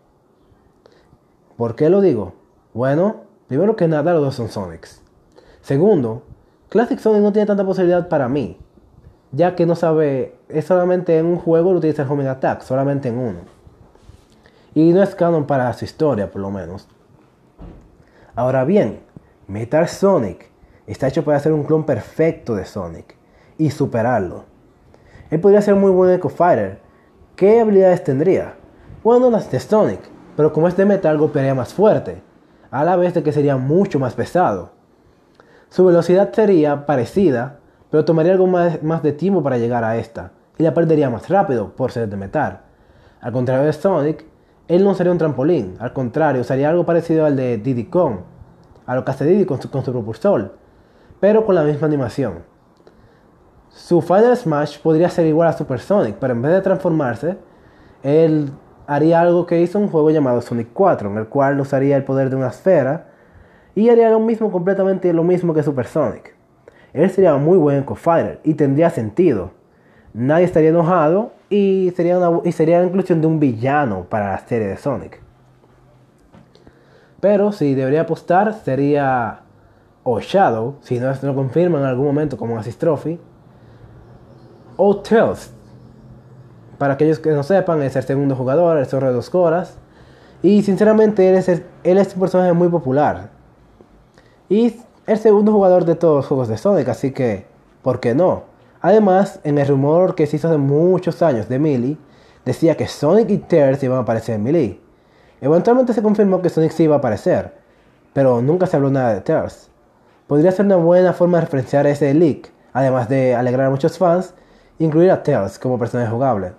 ¿Por 1.55 1.73
qué 1.73 1.89
lo 1.89 2.01
digo? 2.01 2.33
Bueno, 2.73 3.21
primero 3.47 3.77
que 3.77 3.87
nada, 3.87 4.11
los 4.11 4.23
dos 4.23 4.35
son 4.35 4.49
Sonics. 4.49 5.01
Segundo, 5.61 6.23
Classic 6.67 6.99
Sonic 6.99 7.21
no 7.21 7.31
tiene 7.31 7.45
tanta 7.45 7.65
posibilidad 7.65 8.09
para 8.09 8.27
mí. 8.27 8.57
ya 9.31 9.55
que 9.55 9.65
no 9.65 9.77
sabe, 9.77 10.35
es 10.49 10.65
solamente 10.65 11.17
en 11.17 11.25
un 11.25 11.37
juego 11.37 11.71
lo 11.71 11.77
utiliza 11.77 12.01
el 12.01 12.11
homing 12.11 12.27
attack, 12.27 12.61
solamente 12.61 13.07
en 13.07 13.19
uno. 13.19 13.39
Y 14.75 14.91
no 14.91 15.01
es 15.01 15.15
canon 15.15 15.47
para 15.47 15.71
su 15.71 15.85
historia, 15.85 16.29
por 16.29 16.41
lo 16.41 16.51
menos. 16.51 16.89
Ahora 18.35 18.65
bien, 18.65 18.99
Metal 19.47 19.87
Sonic 19.87 20.51
está 20.87 21.07
hecho 21.07 21.23
para 21.23 21.39
ser 21.39 21.53
un 21.53 21.63
clon 21.63 21.85
perfecto 21.85 22.55
de 22.55 22.65
Sonic 22.65 23.15
y 23.57 23.71
superarlo. 23.71 24.45
Él 25.29 25.39
podría 25.39 25.61
ser 25.61 25.75
muy 25.75 25.91
buen 25.91 26.11
Echo 26.11 26.29
Fighter. 26.29 26.79
¿Qué 27.35 27.59
habilidades 27.61 28.03
tendría? 28.03 28.55
Bueno, 29.03 29.29
las 29.29 29.49
de 29.49 29.59
Sonic, 29.59 30.01
pero 30.35 30.53
como 30.53 30.67
es 30.67 30.77
de 30.77 30.85
metal 30.85 31.17
golpearía 31.17 31.55
más 31.55 31.73
fuerte, 31.73 32.21
a 32.71 32.83
la 32.83 32.95
vez 32.95 33.13
de 33.13 33.23
que 33.23 33.31
sería 33.31 33.57
mucho 33.57 33.99
más 33.99 34.13
pesado. 34.13 34.71
Su 35.69 35.85
velocidad 35.85 36.31
sería 36.33 36.85
parecida, 36.85 37.59
pero 37.89 38.05
tomaría 38.05 38.33
algo 38.33 38.47
más, 38.47 39.03
de 39.03 39.11
tiempo 39.11 39.43
para 39.43 39.57
llegar 39.57 39.83
a 39.83 39.97
esta, 39.97 40.31
y 40.57 40.63
la 40.63 40.73
perdería 40.73 41.09
más 41.09 41.29
rápido 41.29 41.75
por 41.75 41.91
ser 41.91 42.09
de 42.09 42.17
metal. 42.17 42.61
Al 43.21 43.31
contrario 43.31 43.65
de 43.65 43.73
Sonic, 43.73 44.25
él 44.67 44.83
no 44.83 44.93
sería 44.93 45.11
un 45.11 45.17
trampolín, 45.17 45.75
al 45.79 45.93
contrario, 45.93 46.43
sería 46.43 46.69
algo 46.69 46.85
parecido 46.85 47.25
al 47.25 47.35
de 47.35 47.57
Diddy 47.57 47.85
Kong, 47.85 48.17
a 48.85 48.95
lo 48.95 49.03
que 49.03 49.11
hace 49.11 49.25
Diddy 49.25 49.45
con 49.45 49.61
su, 49.61 49.69
con 49.69 49.83
su 49.83 49.91
propulsor, 49.91 50.55
pero 51.23 51.45
con 51.45 51.55
la 51.55 51.63
misma 51.63 51.87
animación. 51.87 52.39
Su 53.69 54.01
Final 54.01 54.35
Smash 54.35 54.79
podría 54.79 55.07
ser 55.07 55.25
igual 55.25 55.47
a 55.47 55.53
Super 55.53 55.79
Sonic, 55.79 56.17
pero 56.19 56.33
en 56.33 56.41
vez 56.41 56.51
de 56.51 56.59
transformarse, 56.59 57.37
él 58.03 58.51
haría 58.87 59.21
algo 59.21 59.45
que 59.45 59.61
hizo 59.61 59.79
un 59.79 59.87
juego 59.87 60.09
llamado 60.09 60.41
Sonic 60.41 60.71
4, 60.73 61.09
en 61.09 61.17
el 61.17 61.27
cual 61.27 61.57
usaría 61.61 61.95
el 61.95 62.03
poder 62.03 62.29
de 62.29 62.35
una 62.35 62.49
esfera 62.49 63.05
y 63.73 63.87
haría 63.87 64.09
lo 64.09 64.19
mismo, 64.19 64.51
completamente 64.51 65.13
lo 65.13 65.23
mismo 65.23 65.53
que 65.53 65.63
Super 65.63 65.85
Sonic. 65.85 66.35
Él 66.91 67.09
sería 67.09 67.37
muy 67.37 67.57
buen 67.57 67.83
co-fighter 67.83 68.41
y 68.43 68.55
tendría 68.55 68.89
sentido. 68.89 69.51
Nadie 70.13 70.43
estaría 70.43 70.71
enojado 70.71 71.31
y 71.49 71.93
sería, 71.95 72.17
una, 72.17 72.41
y 72.43 72.51
sería 72.51 72.79
la 72.79 72.87
inclusión 72.87 73.21
de 73.21 73.27
un 73.27 73.39
villano 73.39 74.07
para 74.09 74.31
la 74.31 74.39
serie 74.39 74.67
de 74.67 74.75
Sonic. 74.75 75.21
Pero 77.21 77.53
si 77.53 77.75
debería 77.75 78.01
apostar 78.01 78.55
sería 78.65 79.42
o 80.03 80.19
Shadow, 80.19 80.75
si 80.81 80.99
no 80.99 81.13
lo 81.21 81.35
confirman 81.35 81.81
en 81.81 81.87
algún 81.87 82.05
momento 82.05 82.37
como 82.37 82.57
Assist 82.57 82.79
Trophy, 82.79 83.19
o 84.75 84.97
Tails. 84.97 85.51
Para 86.77 86.95
aquellos 86.95 87.19
que 87.19 87.31
no 87.31 87.43
sepan, 87.43 87.81
es 87.81 87.95
el 87.95 88.03
segundo 88.03 88.35
jugador, 88.35 88.77
el 88.77 88.85
zorro 88.85 89.07
de 89.07 89.13
dos 89.13 89.29
coras. 89.29 89.77
Y 90.41 90.63
sinceramente 90.63 91.29
él 91.29 91.35
es, 91.35 91.47
él 91.47 91.97
es 91.97 92.13
un 92.13 92.19
personaje 92.19 92.51
muy 92.53 92.67
popular. 92.67 93.29
Y 94.49 94.75
el 95.07 95.17
segundo 95.17 95.51
jugador 95.53 95.85
de 95.85 95.95
todos 95.95 96.17
los 96.17 96.27
juegos 96.27 96.47
de 96.49 96.57
Sonic, 96.57 96.89
así 96.89 97.11
que, 97.11 97.45
¿por 97.81 97.99
qué 97.99 98.13
no? 98.13 98.43
Además, 98.81 99.39
en 99.45 99.57
el 99.57 99.67
rumor 99.67 100.15
que 100.15 100.27
se 100.27 100.35
hizo 100.35 100.49
hace 100.49 100.57
muchos 100.57 101.21
años 101.21 101.47
de 101.47 101.59
Melee, 101.59 101.97
decía 102.43 102.75
que 102.75 102.87
Sonic 102.87 103.29
y 103.29 103.37
Tails 103.37 103.81
iban 103.83 103.99
a 103.99 104.01
aparecer 104.01 104.35
en 104.35 104.43
Melee. 104.43 104.81
Eventualmente 105.39 105.93
se 105.93 106.03
confirmó 106.03 106.41
que 106.41 106.49
Sonic 106.49 106.71
sí 106.71 106.83
iba 106.83 106.95
a 106.95 106.97
aparecer, 106.97 107.53
pero 108.11 108.41
nunca 108.41 108.65
se 108.67 108.75
habló 108.75 108.89
nada 108.89 109.13
de 109.13 109.21
Tails. 109.21 109.69
Podría 110.27 110.51
ser 110.51 110.65
una 110.65 110.77
buena 110.77 111.13
forma 111.13 111.37
de 111.37 111.45
referenciar 111.45 111.87
ese 111.87 112.13
leak, 112.13 112.51
además 112.73 113.09
de 113.09 113.35
alegrar 113.35 113.67
a 113.67 113.69
muchos 113.69 113.97
fans, 113.97 114.33
incluir 114.79 115.11
a 115.11 115.23
Tails 115.23 115.59
como 115.59 115.79
personaje 115.79 116.09
jugable. 116.09 116.53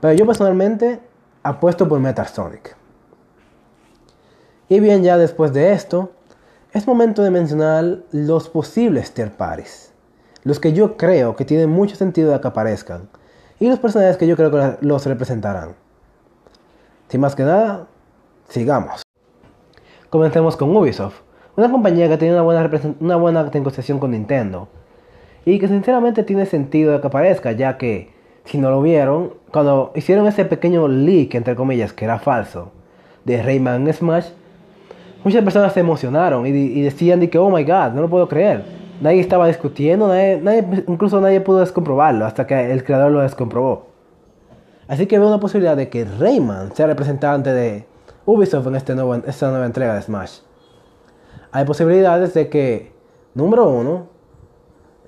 Pero 0.00 0.14
yo 0.14 0.26
personalmente 0.26 1.00
apuesto 1.42 1.88
por 1.88 2.00
Metal 2.00 2.26
Sonic. 2.26 2.76
Y 4.68 4.80
bien, 4.80 5.02
ya 5.02 5.18
después 5.18 5.52
de 5.52 5.72
esto, 5.72 6.12
es 6.72 6.86
momento 6.86 7.22
de 7.22 7.30
mencionar 7.30 7.98
los 8.12 8.48
posibles 8.48 9.12
tier 9.12 9.32
parties 9.32 9.90
los 10.44 10.58
que 10.58 10.72
yo 10.72 10.96
creo 10.96 11.36
que 11.36 11.44
tienen 11.44 11.70
mucho 11.70 11.96
sentido 11.96 12.32
de 12.32 12.40
que 12.40 12.48
aparezcan, 12.48 13.08
y 13.58 13.68
los 13.68 13.78
personajes 13.78 14.16
que 14.16 14.26
yo 14.26 14.36
creo 14.36 14.50
que 14.50 14.86
los 14.86 15.06
representarán. 15.06 15.74
Sin 17.08 17.20
más 17.20 17.34
que 17.34 17.42
nada, 17.42 17.86
sigamos. 18.48 19.02
Comencemos 20.08 20.56
con 20.56 20.74
Ubisoft, 20.74 21.20
una 21.60 21.70
compañía 21.70 22.08
que 22.08 22.16
tiene 22.16 22.34
una 22.34 22.42
buena, 22.42 22.70
una 23.00 23.16
buena 23.16 23.42
negociación 23.44 23.98
con 23.98 24.10
Nintendo, 24.10 24.68
y 25.44 25.58
que 25.58 25.68
sinceramente 25.68 26.22
tiene 26.22 26.46
sentido 26.46 27.00
que 27.00 27.06
aparezca, 27.06 27.52
ya 27.52 27.78
que, 27.78 28.10
si 28.44 28.58
no 28.58 28.70
lo 28.70 28.82
vieron, 28.82 29.34
cuando 29.52 29.92
hicieron 29.94 30.26
ese 30.26 30.44
pequeño 30.44 30.88
leak, 30.88 31.34
entre 31.34 31.56
comillas, 31.56 31.92
que 31.92 32.04
era 32.04 32.18
falso, 32.18 32.72
de 33.24 33.42
Rayman 33.42 33.92
Smash, 33.92 34.26
muchas 35.24 35.42
personas 35.44 35.72
se 35.72 35.80
emocionaron 35.80 36.46
y, 36.46 36.50
y 36.50 36.82
decían 36.82 37.20
de 37.20 37.30
que, 37.30 37.38
oh 37.38 37.50
my 37.50 37.64
god, 37.64 37.92
no 37.92 38.02
lo 38.02 38.08
puedo 38.08 38.28
creer 38.28 38.80
nadie 39.00 39.20
estaba 39.20 39.46
discutiendo, 39.46 40.08
nadie, 40.08 40.84
incluso 40.86 41.20
nadie 41.20 41.40
pudo 41.40 41.60
descomprobarlo 41.60 42.26
hasta 42.26 42.46
que 42.46 42.70
el 42.70 42.84
creador 42.84 43.10
lo 43.10 43.20
descomprobó. 43.20 43.86
Así 44.86 45.06
que 45.06 45.18
veo 45.18 45.28
una 45.28 45.40
posibilidad 45.40 45.76
de 45.76 45.88
que 45.88 46.04
Rayman 46.04 46.74
sea 46.74 46.86
representante 46.86 47.52
de 47.52 47.86
Ubisoft 48.26 48.66
en 48.66 48.76
este 48.76 48.92
esta 49.26 49.50
nueva 49.50 49.66
entrega 49.66 49.94
de 49.94 50.02
Smash. 50.02 50.40
Hay 51.52 51.64
posibilidades 51.64 52.34
de 52.34 52.48
que, 52.48 52.92
número 53.34 53.68
uno, 53.68 54.06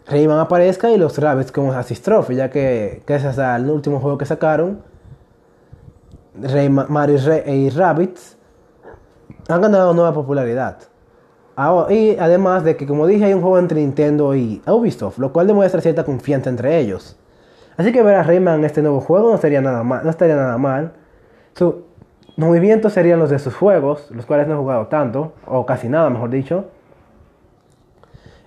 Rayman 0.07 0.39
aparezca 0.39 0.91
y 0.91 0.99
los 0.99 1.17
Rabbits 1.19 1.53
como 1.53 1.73
Assist 1.73 2.05
Trophy, 2.05 2.35
ya 2.35 2.51
que 2.51 3.03
gracias 3.07 3.39
al 3.39 3.71
último 3.71 4.01
juego 4.01 4.19
que 4.19 4.27
sacaron, 4.27 4.83
Rayman, 6.35 6.87
Mario 6.89 7.19
y 7.47 7.71
Rabbits 7.71 8.37
han 9.49 9.61
ganado 9.61 9.95
nueva 9.95 10.13
popularidad. 10.13 10.79
Y 11.91 12.17
además 12.19 12.65
de 12.65 12.77
que, 12.77 12.87
como 12.87 13.07
dije, 13.07 13.27
hay 13.27 13.35
un 13.35 13.43
juego 13.43 13.59
entre 13.59 13.81
Nintendo 13.81 14.35
y 14.35 14.63
Ubisoft, 14.67 15.19
lo 15.19 15.33
cual 15.33 15.47
demuestra 15.47 15.81
cierta 15.81 16.03
confianza 16.05 16.51
entre 16.51 16.79
ellos. 16.81 17.17
Así 17.77 17.93
que 17.93 18.03
ver 18.03 18.17
a 18.17 18.23
Rayman 18.23 18.61
en 18.61 18.65
este 18.65 18.83
nuevo 18.83 19.01
juego 19.01 19.31
no, 19.31 19.39
sería 19.39 19.61
nada 19.61 19.83
mal, 19.85 20.03
no 20.03 20.11
estaría 20.11 20.35
nada 20.35 20.59
mal. 20.59 20.93
Sus 21.55 21.75
movimientos 22.37 22.93
serían 22.93 23.19
los 23.19 23.31
de 23.31 23.39
sus 23.39 23.55
juegos, 23.55 24.11
los 24.11 24.27
cuales 24.27 24.49
no 24.49 24.55
he 24.55 24.57
jugado 24.57 24.87
tanto, 24.87 25.33
o 25.47 25.67
casi 25.67 25.89
nada, 25.89 26.11
mejor 26.11 26.31
dicho. 26.31 26.67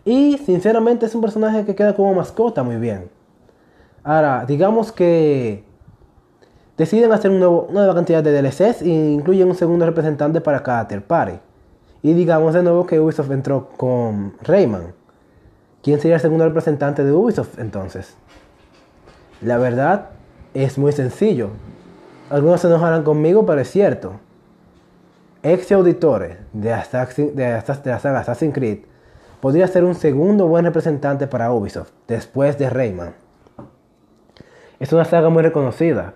Y 0.04 0.38
sinceramente 0.38 1.06
es 1.08 1.16
un 1.16 1.22
personaje 1.22 1.66
que 1.66 1.76
queda 1.76 1.96
como 1.96 2.14
mascota 2.14 2.64
muy 2.64 2.78
bien. 2.78 3.10
Ahora, 4.04 4.46
digamos 4.46 4.92
que 4.92 5.64
deciden 6.78 7.12
hacer 7.12 7.32
una 7.32 7.48
nueva 7.72 7.96
cantidad 7.96 8.24
de 8.24 8.32
DLCs 8.32 8.84
e 8.84 8.90
incluyen 8.90 9.48
un 9.48 9.56
segundo 9.56 9.86
representante 9.86 10.42
para 10.42 10.62
cada 10.62 10.88
third 10.88 11.04
party. 11.04 11.40
Y 12.04 12.14
digamos 12.14 12.54
de 12.54 12.62
nuevo 12.62 12.86
que 12.86 13.00
Ubisoft 13.00 13.32
entró 13.32 13.70
con 13.78 14.36
Rayman. 14.44 14.94
¿Quién 15.82 16.00
sería 16.00 16.16
el 16.16 16.22
segundo 16.22 16.46
representante 16.46 17.04
de 17.04 17.12
Ubisoft 17.12 17.58
entonces? 17.58 18.16
La 19.42 19.58
verdad 19.58 20.10
es 20.54 20.78
muy 20.78 20.92
sencillo. 20.92 21.50
Algunos 22.30 22.62
se 22.62 22.68
enojarán 22.68 23.04
conmigo, 23.04 23.46
pero 23.46 23.62
es 23.62 23.70
cierto. 23.70 24.14
Ex 25.44 25.72
Auditore 25.72 26.38
de, 26.54 26.74
Assassin, 26.74 27.36
de, 27.36 27.44
de 27.44 27.90
la 27.92 28.00
saga 28.00 28.20
Assassin's 28.20 28.54
Creed 28.54 28.80
podría 29.42 29.68
ser 29.68 29.84
un 29.84 29.94
segundo 29.94 30.48
buen 30.48 30.66
representante 30.66 31.28
para 31.28 31.52
Ubisoft 31.52 31.92
después 32.08 32.58
de 32.58 32.70
Rayman. 32.70 33.14
Es 34.80 34.92
una 34.92 35.06
saga 35.06 35.30
muy 35.30 35.44
reconocida. 35.44 36.16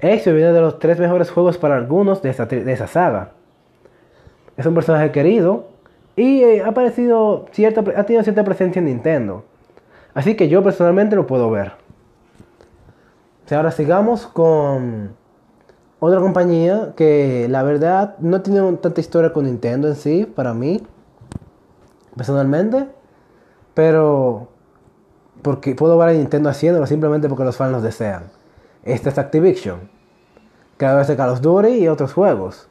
Ezio 0.00 0.34
viene 0.34 0.52
de 0.52 0.60
los 0.60 0.78
tres 0.78 0.98
mejores 0.98 1.30
juegos 1.30 1.58
para 1.58 1.76
algunos 1.76 2.22
de 2.22 2.32
de 2.32 2.72
esa 2.72 2.86
saga 2.86 3.32
es 4.60 4.66
un 4.66 4.74
personaje 4.74 5.10
querido 5.10 5.68
y 6.16 6.42
eh, 6.42 6.62
ha, 6.62 6.68
aparecido 6.68 7.46
cierta, 7.50 7.80
ha 7.96 8.04
tenido 8.04 8.22
cierta 8.22 8.44
presencia 8.44 8.78
en 8.80 8.86
Nintendo. 8.86 9.44
Así 10.12 10.34
que 10.34 10.48
yo 10.48 10.62
personalmente 10.62 11.16
lo 11.16 11.26
puedo 11.26 11.50
ver. 11.50 11.72
ahora 13.50 13.70
sigamos 13.70 14.26
con 14.26 15.16
otra 16.00 16.20
compañía 16.20 16.94
que 16.96 17.46
la 17.48 17.62
verdad 17.62 18.16
no 18.18 18.42
tiene 18.42 18.60
tanta 18.78 19.00
historia 19.00 19.32
con 19.32 19.44
Nintendo 19.44 19.88
en 19.88 19.96
sí, 19.96 20.24
para 20.24 20.54
mí, 20.54 20.82
personalmente. 22.16 22.88
Pero 23.74 24.48
porque 25.42 25.74
puedo 25.74 25.96
ver 25.98 26.08
a 26.08 26.12
Nintendo 26.12 26.48
haciéndolo 26.48 26.86
simplemente 26.86 27.28
porque 27.28 27.44
los 27.44 27.56
fans 27.56 27.72
lo 27.72 27.80
desean. 27.80 28.24
Esta 28.82 29.10
es 29.10 29.18
Activision. 29.18 29.90
Vez 30.78 31.08
de 31.08 31.16
Call 31.16 31.30
of 31.30 31.40
Duty 31.42 31.68
y 31.68 31.88
otros 31.88 32.14
juegos. 32.14 32.68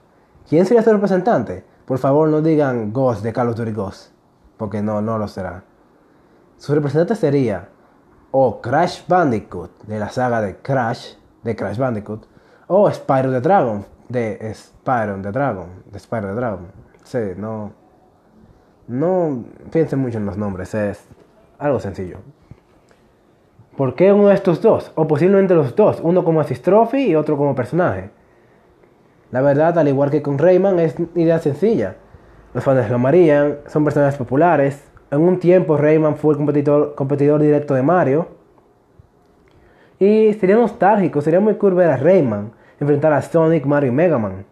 ¿Quién 0.48 0.66
sería 0.66 0.82
su 0.82 0.92
representante? 0.92 1.64
Por 1.86 2.00
favor, 2.00 2.28
no 2.28 2.42
digan 2.42 2.92
Ghost 2.92 3.22
de 3.22 3.32
Call 3.32 3.50
of 3.50 3.56
Duty 3.56 3.72
Ghost, 3.72 4.12
porque 4.58 4.82
no, 4.82 5.02
no 5.02 5.20
lo 5.20 5.28
será. 5.28 5.64
Su 6.58 6.74
representante 6.74 7.16
sería 7.16 7.70
o 8.32 8.62
Crash 8.62 9.02
Bandicoot 9.08 9.84
de 9.84 10.00
la 10.00 10.10
saga 10.10 10.42
de 10.42 10.58
Crash, 10.58 11.14
de 11.44 11.56
Crash 11.56 11.78
Bandicoot, 11.78 12.26
o 12.72 12.90
Spyro 12.92 13.32
the 13.32 13.42
Dragon 13.42 13.84
de 14.10 14.54
Spyro 14.54 15.20
the 15.22 15.32
Dragon, 15.32 15.68
de 15.92 16.00
Spyro 16.00 16.28
the 16.30 16.36
Dragon. 16.36 16.68
Sí, 17.04 17.18
no, 17.36 17.72
no 18.88 19.44
piensen 19.72 20.00
mucho 20.00 20.20
en 20.20 20.26
los 20.28 20.38
nombres, 20.38 20.74
es 20.76 21.08
algo 21.58 21.80
sencillo. 21.80 22.18
¿Por 23.76 23.96
qué 23.96 24.14
uno 24.14 24.28
de 24.28 24.36
estos 24.36 24.62
dos? 24.62 24.92
O 24.96 25.08
posiblemente 25.08 25.56
los 25.56 25.76
dos, 25.76 26.00
uno 26.04 26.24
como 26.24 26.42
Assist 26.42 26.64
Trophy 26.64 27.08
y 27.08 27.16
otro 27.16 27.38
como 27.38 27.56
personaje. 27.56 28.12
La 29.32 29.42
verdad, 29.42 29.78
al 29.80 29.88
igual 29.88 30.12
que 30.12 30.22
con 30.22 30.38
Rayman, 30.38 30.80
es 30.80 30.96
idea 31.16 31.40
sencilla. 31.40 31.96
Los 32.54 32.64
fans 32.64 32.88
lo 32.90 32.96
amarían, 32.96 33.60
son 33.68 33.84
personajes 33.84 34.18
populares. 34.18 34.84
En 35.10 35.22
un 35.22 35.40
tiempo 35.40 35.78
Rayman 35.78 36.18
fue 36.18 36.34
el 36.34 36.38
competidor, 36.38 36.94
competidor 36.94 37.42
directo 37.42 37.74
de 37.74 37.82
Mario. 37.82 38.28
Y 39.98 40.34
sería 40.34 40.56
nostálgico, 40.56 41.22
sería 41.22 41.40
muy 41.40 41.56
cool 41.56 41.74
ver 41.74 41.90
a 41.90 41.98
Rayman 41.98 42.59
enfrentar 42.80 43.14
a 43.14 43.22
Sonic, 43.22 43.66
Mario 43.66 43.92
y 43.92 43.94
Mega 43.94 44.18
Man. 44.18 44.46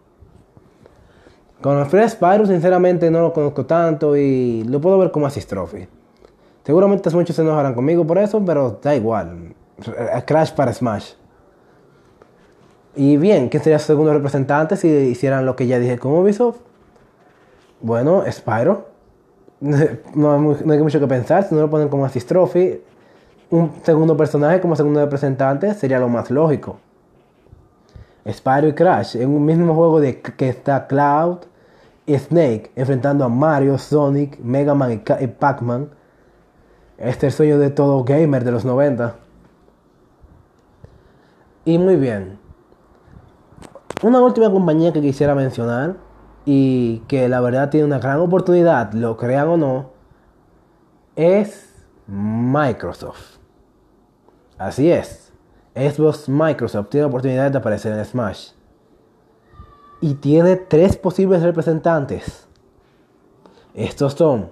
Con 1.60 1.84
Fred 1.86 2.08
Spyro 2.08 2.46
sinceramente 2.46 3.10
no 3.10 3.20
lo 3.20 3.32
conozco 3.32 3.66
tanto 3.66 4.16
y 4.16 4.62
lo 4.64 4.80
puedo 4.80 4.98
ver 4.98 5.10
como 5.10 5.26
Assist 5.26 5.48
Trophy. 5.48 5.88
Seguramente 6.64 7.10
muchos 7.10 7.34
se 7.34 7.42
enojarán 7.42 7.74
conmigo 7.74 8.06
por 8.06 8.18
eso, 8.18 8.44
pero 8.44 8.78
da 8.82 8.94
igual. 8.94 9.54
Crash 10.26 10.52
para 10.52 10.72
Smash. 10.72 11.14
Y 12.94 13.16
bien, 13.16 13.48
¿quién 13.48 13.62
sería 13.62 13.78
su 13.78 13.86
segundo 13.86 14.12
representante 14.12 14.76
si 14.76 14.88
hicieran 14.88 15.46
lo 15.46 15.56
que 15.56 15.66
ya 15.66 15.78
dije 15.78 15.98
con 15.98 16.12
Ubisoft? 16.12 16.58
Bueno, 17.80 18.24
Spyro. 18.30 18.88
No 20.14 20.32
hay, 20.34 20.78
mucho 20.78 21.00
que 21.00 21.06
pensar, 21.08 21.42
si 21.48 21.54
no 21.54 21.62
lo 21.62 21.70
ponen 21.70 21.88
como 21.88 22.04
Assist 22.04 22.28
Trophy, 22.28 22.80
un 23.50 23.72
segundo 23.82 24.16
personaje 24.16 24.60
como 24.60 24.76
segundo 24.76 25.00
representante 25.00 25.74
sería 25.74 25.98
lo 25.98 26.08
más 26.08 26.30
lógico. 26.30 26.78
Spyro 28.30 28.68
y 28.68 28.74
Crash 28.74 29.16
en 29.16 29.30
un 29.30 29.44
mismo 29.44 29.74
juego 29.74 30.00
de 30.00 30.20
que 30.20 30.48
está 30.48 30.86
Cloud 30.86 31.38
y 32.06 32.16
Snake 32.18 32.70
enfrentando 32.76 33.24
a 33.24 33.28
Mario, 33.28 33.78
Sonic, 33.78 34.38
Mega 34.40 34.74
Man 34.74 35.02
y 35.20 35.26
Pac-Man. 35.26 35.90
Este 36.98 37.26
es 37.26 37.34
el 37.34 37.36
sueño 37.36 37.58
de 37.58 37.70
todo 37.70 38.04
gamer 38.04 38.44
de 38.44 38.50
los 38.50 38.64
90. 38.64 39.14
Y 41.64 41.78
muy 41.78 41.96
bien. 41.96 42.38
Una 44.02 44.20
última 44.20 44.50
compañía 44.50 44.92
que 44.92 45.00
quisiera 45.00 45.34
mencionar 45.34 45.96
y 46.44 47.00
que 47.08 47.28
la 47.28 47.40
verdad 47.40 47.68
tiene 47.68 47.84
una 47.84 47.98
gran 47.98 48.20
oportunidad, 48.20 48.92
lo 48.92 49.16
crean 49.16 49.48
o 49.48 49.56
no, 49.56 49.90
es 51.14 51.74
Microsoft. 52.06 53.38
Así 54.56 54.90
es. 54.90 55.27
Xbox 55.78 56.28
Microsoft 56.28 56.88
tiene 56.90 57.02
la 57.02 57.08
oportunidad 57.08 57.50
de 57.50 57.58
aparecer 57.58 57.92
en 57.92 58.04
Smash. 58.04 58.50
Y 60.00 60.14
tiene 60.14 60.56
tres 60.56 60.96
posibles 60.96 61.42
representantes. 61.42 62.46
Estos 63.74 64.14
son 64.14 64.50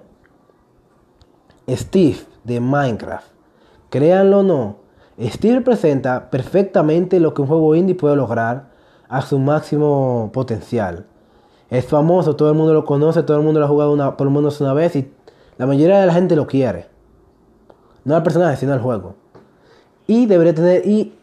Steve 1.69 2.19
de 2.43 2.59
Minecraft. 2.59 3.27
Créanlo 3.89 4.39
o 4.39 4.43
no, 4.43 4.77
Steve 5.19 5.55
representa 5.55 6.29
perfectamente 6.29 7.19
lo 7.19 7.33
que 7.33 7.41
un 7.41 7.47
juego 7.47 7.75
indie 7.75 7.95
puede 7.95 8.15
lograr 8.15 8.69
a 9.09 9.21
su 9.21 9.39
máximo 9.39 10.29
potencial. 10.33 11.05
Es 11.69 11.85
famoso, 11.85 12.35
todo 12.35 12.49
el 12.49 12.55
mundo 12.55 12.73
lo 12.73 12.85
conoce, 12.85 13.23
todo 13.23 13.37
el 13.37 13.43
mundo 13.43 13.59
lo 13.59 13.65
ha 13.65 13.69
jugado 13.69 14.17
por 14.17 14.25
lo 14.25 14.31
menos 14.31 14.61
una 14.61 14.73
vez 14.73 14.95
y 14.95 15.11
la 15.57 15.65
mayoría 15.65 15.99
de 15.99 16.05
la 16.05 16.13
gente 16.13 16.35
lo 16.35 16.47
quiere. 16.47 16.87
No 18.05 18.15
al 18.15 18.23
personaje, 18.23 18.57
sino 18.57 18.73
al 18.73 18.81
juego. 18.81 19.15
Y 20.05 20.27
debería 20.27 20.53
tener, 20.53 20.87
y 20.87 21.16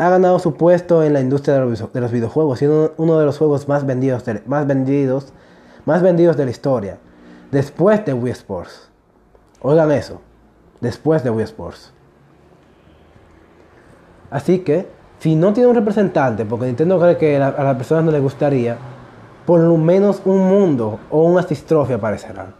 ha 0.00 0.08
ganado 0.08 0.38
su 0.38 0.54
puesto 0.54 1.02
en 1.02 1.12
la 1.12 1.20
industria 1.20 1.56
de 1.56 2.00
los, 2.00 2.10
videojuegos, 2.10 2.58
siendo 2.58 2.94
uno 2.96 3.18
de 3.18 3.26
los 3.26 3.36
juegos 3.36 3.68
más 3.68 3.84
vendidos, 3.84 4.24
más 4.46 4.66
vendidos, 4.66 5.34
más 5.84 6.00
vendidos 6.00 6.38
de 6.38 6.46
la 6.46 6.50
historia. 6.50 6.98
Después 7.50 8.02
de 8.06 8.14
Wii 8.14 8.32
Sports. 8.32 8.88
Oigan 9.60 9.92
eso. 9.92 10.22
Después 10.80 11.22
de 11.22 11.28
Wii 11.28 11.44
Sports. 11.44 11.92
Así 14.30 14.60
que, 14.60 14.88
si 15.18 15.34
no 15.34 15.52
tiene 15.52 15.68
un 15.68 15.74
representante, 15.74 16.46
porque 16.46 16.64
Nintendo 16.64 16.98
cree 16.98 17.18
que 17.18 17.36
a 17.36 17.50
las 17.50 17.76
personas 17.76 18.04
no 18.04 18.10
les 18.10 18.22
gustaría, 18.22 18.78
por 19.44 19.60
lo 19.60 19.76
menos 19.76 20.22
un 20.24 20.48
mundo 20.48 20.98
o 21.10 21.24
un 21.24 21.38
asistrophe 21.38 21.92
aparecerán. 21.92 22.54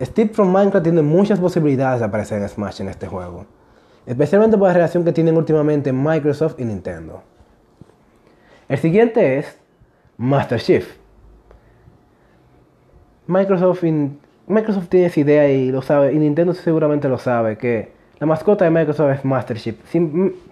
Steve 0.00 0.30
from 0.32 0.52
Minecraft 0.52 0.84
tiene 0.84 1.02
muchas 1.02 1.40
posibilidades 1.40 1.98
de 1.98 2.06
aparecer 2.06 2.40
en 2.40 2.48
Smash 2.48 2.82
en 2.82 2.88
este 2.88 3.08
juego 3.08 3.57
especialmente 4.08 4.56
por 4.56 4.68
la 4.68 4.72
relación 4.72 5.04
que 5.04 5.12
tienen 5.12 5.36
últimamente 5.36 5.92
Microsoft 5.92 6.54
y 6.58 6.64
Nintendo. 6.64 7.22
El 8.66 8.78
siguiente 8.78 9.38
es 9.38 9.58
Master 10.16 10.58
Chief. 10.58 10.96
Microsoft, 13.26 13.84
Microsoft 14.46 14.88
tiene 14.88 15.06
esa 15.06 15.20
idea 15.20 15.50
y 15.50 15.70
lo 15.70 15.82
sabe, 15.82 16.14
y 16.14 16.18
Nintendo 16.18 16.54
seguramente 16.54 17.06
lo 17.06 17.18
sabe, 17.18 17.58
que 17.58 17.92
la 18.18 18.26
mascota 18.26 18.64
de 18.64 18.70
Microsoft 18.70 19.10
es 19.10 19.24
Master 19.26 19.58
Chief. 19.58 19.76
Si 19.90 20.00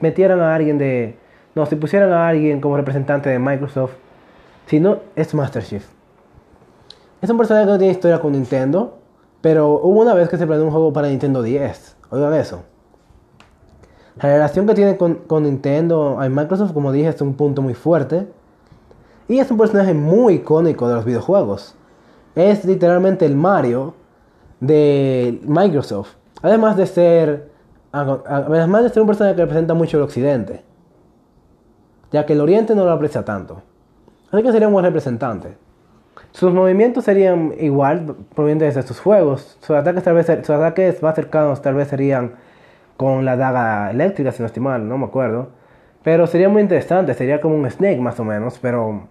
metieran 0.00 0.40
a 0.40 0.54
alguien 0.54 0.76
de... 0.76 1.16
No, 1.54 1.64
si 1.64 1.76
pusieran 1.76 2.12
a 2.12 2.28
alguien 2.28 2.60
como 2.60 2.76
representante 2.76 3.30
de 3.30 3.38
Microsoft, 3.38 3.94
si 4.66 4.80
no, 4.80 4.98
es 5.16 5.34
Master 5.34 5.62
Chief. 5.62 5.86
Es 7.22 7.30
un 7.30 7.38
personaje 7.38 7.64
que 7.64 7.72
no 7.72 7.78
tiene 7.78 7.92
historia 7.94 8.18
con 8.18 8.32
Nintendo, 8.32 8.98
pero 9.40 9.80
hubo 9.82 10.02
una 10.02 10.12
vez 10.12 10.28
que 10.28 10.36
se 10.36 10.46
planeó 10.46 10.66
un 10.66 10.70
juego 10.70 10.92
para 10.92 11.08
Nintendo 11.08 11.42
10. 11.42 11.96
Oigan 12.10 12.34
eso. 12.34 12.75
La 14.20 14.30
relación 14.30 14.66
que 14.66 14.74
tiene 14.74 14.96
con, 14.96 15.42
Nintendo 15.42 16.18
y 16.24 16.28
Microsoft, 16.30 16.72
como 16.72 16.90
dije, 16.90 17.08
es 17.08 17.20
un 17.20 17.34
punto 17.34 17.60
muy 17.60 17.74
fuerte. 17.74 18.26
Y 19.28 19.38
es 19.38 19.50
un 19.50 19.58
personaje 19.58 19.92
muy 19.92 20.34
icónico 20.34 20.88
de 20.88 20.94
los 20.94 21.04
videojuegos. 21.04 21.74
Es 22.34 22.64
literalmente 22.64 23.26
el 23.26 23.36
Mario 23.36 23.94
de 24.60 25.40
Microsoft. 25.44 26.14
Además 26.42 26.76
de 26.76 26.86
ser, 26.86 27.50
además 27.92 28.84
de 28.84 28.88
ser 28.90 29.02
un 29.02 29.08
personaje 29.08 29.36
que 29.36 29.42
representa 29.42 29.74
mucho 29.74 29.98
el 29.98 30.04
occidente. 30.04 30.62
Ya 32.10 32.24
que 32.24 32.32
el 32.32 32.40
oriente 32.40 32.74
no 32.74 32.84
lo 32.84 32.92
aprecia 32.92 33.24
tanto. 33.24 33.62
Así 34.30 34.42
que 34.42 34.52
sería 34.52 34.68
un 34.68 34.72
buen 34.72 34.84
representante. 34.84 35.56
Sus 36.32 36.52
movimientos 36.52 37.04
serían 37.04 37.52
igual 37.58 38.16
provenientes 38.34 38.74
de 38.76 38.82
sus 38.82 39.00
juegos. 39.00 39.58
Sus 39.60 39.76
ataques, 39.76 40.02
tal 40.04 40.14
vez, 40.14 40.26
sus 40.26 40.50
ataques 40.50 41.02
más 41.02 41.14
cercanos 41.14 41.60
tal 41.60 41.74
vez 41.74 41.88
serían 41.88 42.34
con 42.96 43.24
la 43.24 43.36
daga 43.36 43.90
eléctrica, 43.90 44.32
si 44.32 44.42
no 44.42 44.46
estoy 44.46 44.62
mal, 44.62 44.88
no 44.88 44.98
me 44.98 45.06
acuerdo. 45.06 45.50
Pero 46.02 46.26
sería 46.26 46.48
muy 46.48 46.62
interesante, 46.62 47.14
sería 47.14 47.40
como 47.40 47.56
un 47.56 47.70
Snake 47.70 48.00
más 48.00 48.18
o 48.20 48.24
menos, 48.24 48.58
pero 48.60 49.08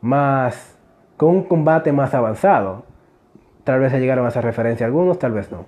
más 0.00 0.76
con 1.16 1.30
un 1.30 1.42
combate 1.44 1.92
más 1.92 2.14
avanzado. 2.14 2.84
Tal 3.64 3.80
vez 3.80 3.92
se 3.92 4.00
llegaron 4.00 4.24
a 4.24 4.28
hacer 4.28 4.44
referencia 4.44 4.86
algunos, 4.86 5.18
tal 5.18 5.32
vez 5.32 5.50
no. 5.52 5.66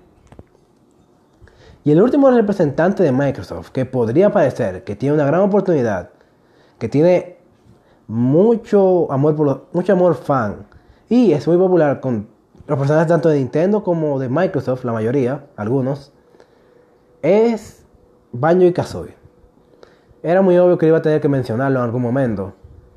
Y 1.83 1.92
el 1.92 2.03
último 2.03 2.31
representante 2.31 3.03
de 3.03 3.12
Microsoft 3.12 3.70
que 3.70 3.87
podría 3.87 4.31
parecer 4.31 4.85
que 4.85 4.96
tiene 4.96 5.14
una 5.14 5.24
gran 5.24 5.40
oportunidad, 5.40 6.11
que 6.79 6.88
tiene 6.88 7.38
mucho 8.07 9.11
amor 9.12 9.37
por 9.37 9.68
mucho 9.72 9.92
amor 9.92 10.14
fan 10.14 10.66
y 11.09 11.33
es 11.33 11.46
muy 11.46 11.57
popular 11.57 12.00
con 12.00 12.29
los 12.66 12.79
personajes 12.79 13.09
tanto 13.09 13.29
de 13.29 13.38
Nintendo 13.38 13.83
como 13.83 14.18
de 14.18 14.29
Microsoft, 14.29 14.85
la 14.85 14.92
mayoría, 14.92 15.46
algunos, 15.57 16.12
es 17.22 17.85
Banjo 18.33 18.64
y 18.64 18.72
Kazooie. 18.72 19.14
Era 20.22 20.42
muy 20.42 20.56
obvio 20.59 20.78
que 20.78 20.87
iba 20.87 20.98
a 20.98 21.02
tener 21.02 21.20
que 21.20 21.28
mencionarlo 21.28 21.78
en 21.78 21.85
algún 21.85 22.02
momento. 22.02 22.54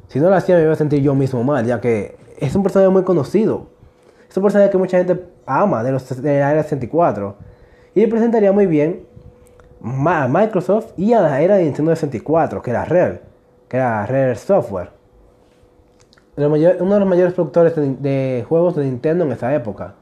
Si 0.08 0.20
no 0.20 0.30
lo 0.30 0.36
hacía 0.36 0.56
me 0.56 0.64
iba 0.64 0.74
a 0.74 0.76
sentir 0.76 1.02
yo 1.02 1.16
mismo 1.16 1.44
mal, 1.44 1.66
ya 1.66 1.80
que 1.80 2.18
es 2.38 2.56
un 2.56 2.64
personaje 2.64 2.90
muy 2.90 3.04
conocido. 3.04 3.68
Es 4.30 4.36
un 4.38 4.44
personaje 4.44 4.70
que 4.70 4.78
mucha 4.78 4.98
gente 4.98 5.24
ama 5.46 5.84
de, 5.84 5.92
los, 5.92 6.22
de 6.22 6.40
la 6.40 6.52
era 6.52 6.64
64. 6.64 7.36
Y 7.96 8.06
representaría 8.06 8.52
muy 8.52 8.66
bien 8.66 9.06
a 10.06 10.28
Microsoft 10.28 10.94
y 10.98 11.14
a 11.14 11.22
la 11.22 11.42
era 11.42 11.56
de 11.56 11.66
Nintendo 11.66 11.92
64, 11.92 12.62
que 12.62 12.72
era 12.72 12.86
Rare, 12.86 13.22
que 13.68 13.78
era 13.78 14.06
Rare 14.06 14.36
Software. 14.36 14.90
uno 16.38 16.56
de 16.56 17.00
los 17.00 17.08
mayores 17.08 17.34
productores 17.34 17.74
de 17.76 18.46
juegos 18.48 18.76
de 18.76 18.86
Nintendo 18.86 19.26
en 19.26 19.32
esa 19.32 19.54
época. 19.54 19.96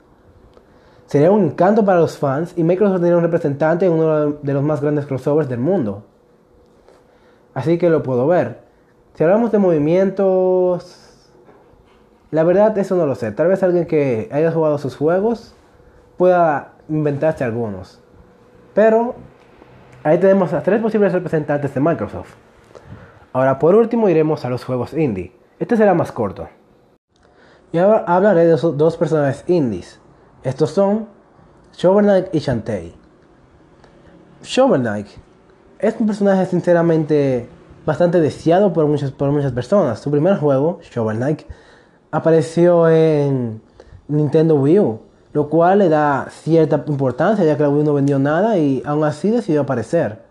Sería 1.12 1.30
un 1.30 1.44
encanto 1.44 1.84
para 1.84 2.00
los 2.00 2.18
fans 2.18 2.54
y 2.56 2.64
Microsoft 2.64 3.02
tendría 3.02 3.18
un 3.18 3.24
representante 3.24 3.86
en 3.86 3.92
uno 3.92 4.32
de 4.42 4.54
los 4.54 4.64
más 4.64 4.80
grandes 4.80 5.06
crossovers 5.06 5.50
del 5.50 5.60
mundo. 5.60 6.06
Así 7.54 7.78
que 7.78 7.90
lo 7.90 8.02
puedo 8.02 8.28
ver. 8.28 8.62
Si 9.16 9.26
hablamos 9.26 9.52
de 9.52 9.58
movimientos, 9.58 11.30
la 12.32 12.46
verdad 12.46 12.78
eso 12.78 12.96
no 12.96 13.06
lo 13.06 13.16
sé. 13.16 13.34
Tal 13.34 13.50
vez 13.50 13.62
alguien 13.62 13.88
que 13.88 14.30
haya 14.32 14.54
jugado 14.54 14.78
sus 14.78 14.96
juegos 14.96 15.54
pueda 16.16 16.76
inventarse 16.88 17.44
algunos. 17.44 18.02
Pero 18.74 19.16
ahí 20.04 20.18
tenemos 20.18 20.54
a 20.54 20.64
tres 20.64 20.82
posibles 20.82 21.12
representantes 21.12 21.74
de 21.74 21.82
Microsoft. 21.82 22.36
Ahora 23.34 23.60
por 23.60 23.76
último 23.76 24.08
iremos 24.08 24.46
a 24.46 24.50
los 24.50 24.64
juegos 24.64 24.94
indie. 24.94 25.34
Este 25.60 25.76
será 25.76 25.94
más 25.94 26.14
corto. 26.14 26.48
Y 27.74 27.80
ahora 27.80 28.06
hablaré 28.08 28.46
de 28.46 28.56
dos 28.56 28.96
personajes 28.96 29.44
indies. 29.48 30.01
Estos 30.44 30.72
son 30.72 31.08
Shovel 31.78 32.06
Knight 32.06 32.28
y 32.34 32.40
Shantae. 32.40 32.94
Shovel 34.42 34.82
Knight 34.82 35.08
es 35.78 35.96
un 36.00 36.08
personaje 36.08 36.48
sinceramente 36.48 37.48
bastante 37.86 38.20
deseado 38.20 38.74
por 38.74 38.88
muchas, 38.88 39.12
por 39.12 39.32
muchas 39.32 39.52
personas. 39.52 40.00
Su 40.00 40.10
primer 40.10 40.38
juego, 40.38 40.80
Shovel 40.82 41.38
apareció 42.10 42.90
en 42.90 43.62
Nintendo 44.08 44.56
Wii 44.56 44.80
U, 44.80 45.00
lo 45.34 45.48
cual 45.48 45.78
le 45.78 45.90
da 45.90 46.26
cierta 46.32 46.84
importancia 46.88 47.46
ya 47.46 47.56
que 47.56 47.62
la 47.62 47.70
Wii 47.70 47.82
U 47.82 47.86
no 47.86 47.94
vendió 47.94 48.18
nada 48.18 48.58
y 48.58 48.82
aún 48.84 49.04
así 49.04 49.30
decidió 49.30 49.62
aparecer. 49.62 50.24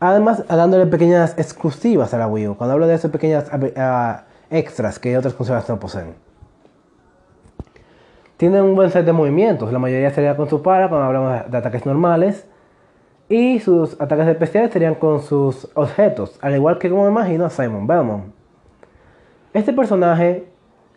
Además, 0.00 0.42
dándole 0.48 0.86
pequeñas 0.86 1.34
exclusivas 1.38 2.12
a 2.14 2.18
la 2.18 2.26
Wii 2.26 2.48
U. 2.48 2.56
Cuando 2.56 2.74
hablo 2.74 2.88
de 2.88 2.94
esas 2.94 3.12
pequeñas 3.12 3.44
ah, 3.76 4.24
extras 4.50 4.98
que 4.98 5.16
otras 5.16 5.34
consolas 5.34 5.68
no 5.68 5.78
poseen. 5.78 6.23
Tiene 8.36 8.60
un 8.60 8.74
buen 8.74 8.90
set 8.90 9.04
de 9.06 9.12
movimientos, 9.12 9.72
la 9.72 9.78
mayoría 9.78 10.10
sería 10.10 10.36
con 10.36 10.48
su 10.48 10.62
para 10.62 10.88
cuando 10.88 11.06
hablamos 11.06 11.50
de 11.50 11.56
ataques 11.56 11.86
normales. 11.86 12.46
Y 13.28 13.60
sus 13.60 13.98
ataques 14.00 14.28
especiales 14.28 14.70
serían 14.70 14.96
con 14.96 15.22
sus 15.22 15.70
objetos, 15.74 16.38
al 16.42 16.54
igual 16.54 16.78
que 16.78 16.90
como 16.90 17.04
me 17.04 17.10
imagino 17.10 17.48
Simon 17.48 17.86
Belmont. 17.86 18.26
Este 19.54 19.72
personaje 19.72 20.46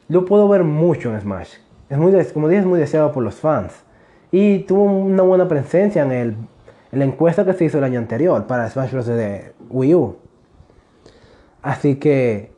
lo 0.09 0.25
puedo 0.25 0.47
ver 0.49 0.63
mucho 0.63 1.13
en 1.13 1.21
Smash. 1.21 1.55
Es 1.89 1.97
muy, 1.97 2.11
como 2.33 2.47
dije, 2.47 2.61
es 2.61 2.65
muy 2.65 2.79
deseado 2.79 3.11
por 3.11 3.23
los 3.23 3.35
fans. 3.35 3.83
Y 4.31 4.59
tuvo 4.59 4.83
una 4.83 5.23
buena 5.23 5.47
presencia 5.47 6.03
en, 6.03 6.11
el, 6.11 6.35
en 6.91 6.99
la 6.99 7.05
encuesta 7.05 7.45
que 7.45 7.53
se 7.53 7.65
hizo 7.65 7.77
el 7.77 7.83
año 7.83 7.99
anterior 7.99 8.45
para 8.47 8.69
Smash 8.69 8.91
Bros. 8.91 9.05
de 9.05 9.53
Wii 9.69 9.95
U. 9.95 10.17
Así 11.61 11.95
que, 11.95 12.51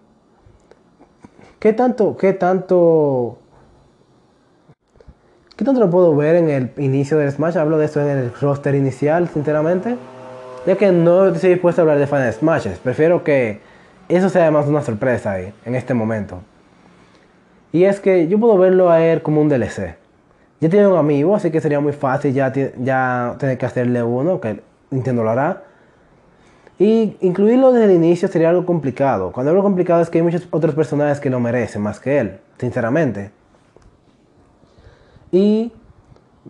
¿qué 1.59 1.73
tanto, 1.73 2.15
qué 2.15 2.33
tanto, 2.33 3.38
qué 5.59 5.65
tanto 5.65 5.81
lo 5.81 5.89
puedo 5.89 6.15
ver 6.15 6.37
en 6.37 6.49
el 6.49 6.71
inicio 6.77 7.17
del 7.17 7.29
Smash? 7.33 7.57
Hablo 7.57 7.77
de 7.77 7.83
esto 7.83 7.99
en 7.99 8.07
el 8.07 8.31
roster 8.39 8.75
inicial, 8.75 9.27
sinceramente. 9.27 9.97
Ya 10.65 10.77
que 10.77 10.89
no 10.93 11.27
estoy 11.27 11.49
dispuesto 11.49 11.81
a 11.81 11.83
hablar 11.83 11.99
de 11.99 12.07
Final 12.07 12.31
Smashes. 12.31 12.77
Prefiero 12.77 13.25
que 13.25 13.59
eso 14.07 14.29
sea 14.29 14.51
más 14.51 14.67
una 14.67 14.81
sorpresa 14.81 15.33
ahí, 15.33 15.53
en 15.65 15.75
este 15.75 15.93
momento. 15.93 16.39
Y 17.73 17.83
es 17.83 17.99
que 17.99 18.29
yo 18.29 18.39
puedo 18.39 18.57
verlo 18.57 18.89
a 18.89 19.03
él 19.03 19.21
como 19.21 19.41
un 19.41 19.49
DLC. 19.49 19.97
Ya 20.61 20.69
tiene 20.69 20.87
un 20.87 20.97
amigo, 20.97 21.35
así 21.35 21.51
que 21.51 21.59
sería 21.59 21.81
muy 21.81 21.91
fácil 21.91 22.33
ya, 22.33 22.53
tener 23.37 23.57
que 23.57 23.65
hacerle 23.65 24.01
uno, 24.01 24.39
que 24.39 24.61
Nintendo 24.91 25.25
lo 25.25 25.31
hará. 25.31 25.63
Y 26.77 27.17
incluirlo 27.19 27.73
desde 27.73 27.91
el 27.91 27.97
inicio 27.97 28.29
sería 28.29 28.47
algo 28.47 28.65
complicado. 28.65 29.33
Cuando 29.33 29.49
hablo 29.49 29.61
complicado 29.61 30.01
es 30.01 30.09
que 30.09 30.19
hay 30.19 30.23
muchos 30.23 30.47
otros 30.51 30.73
personajes 30.73 31.19
que 31.19 31.29
lo 31.29 31.41
merecen 31.41 31.81
más 31.81 31.99
que 31.99 32.19
él, 32.19 32.39
sinceramente. 32.57 33.31
Y 35.31 35.71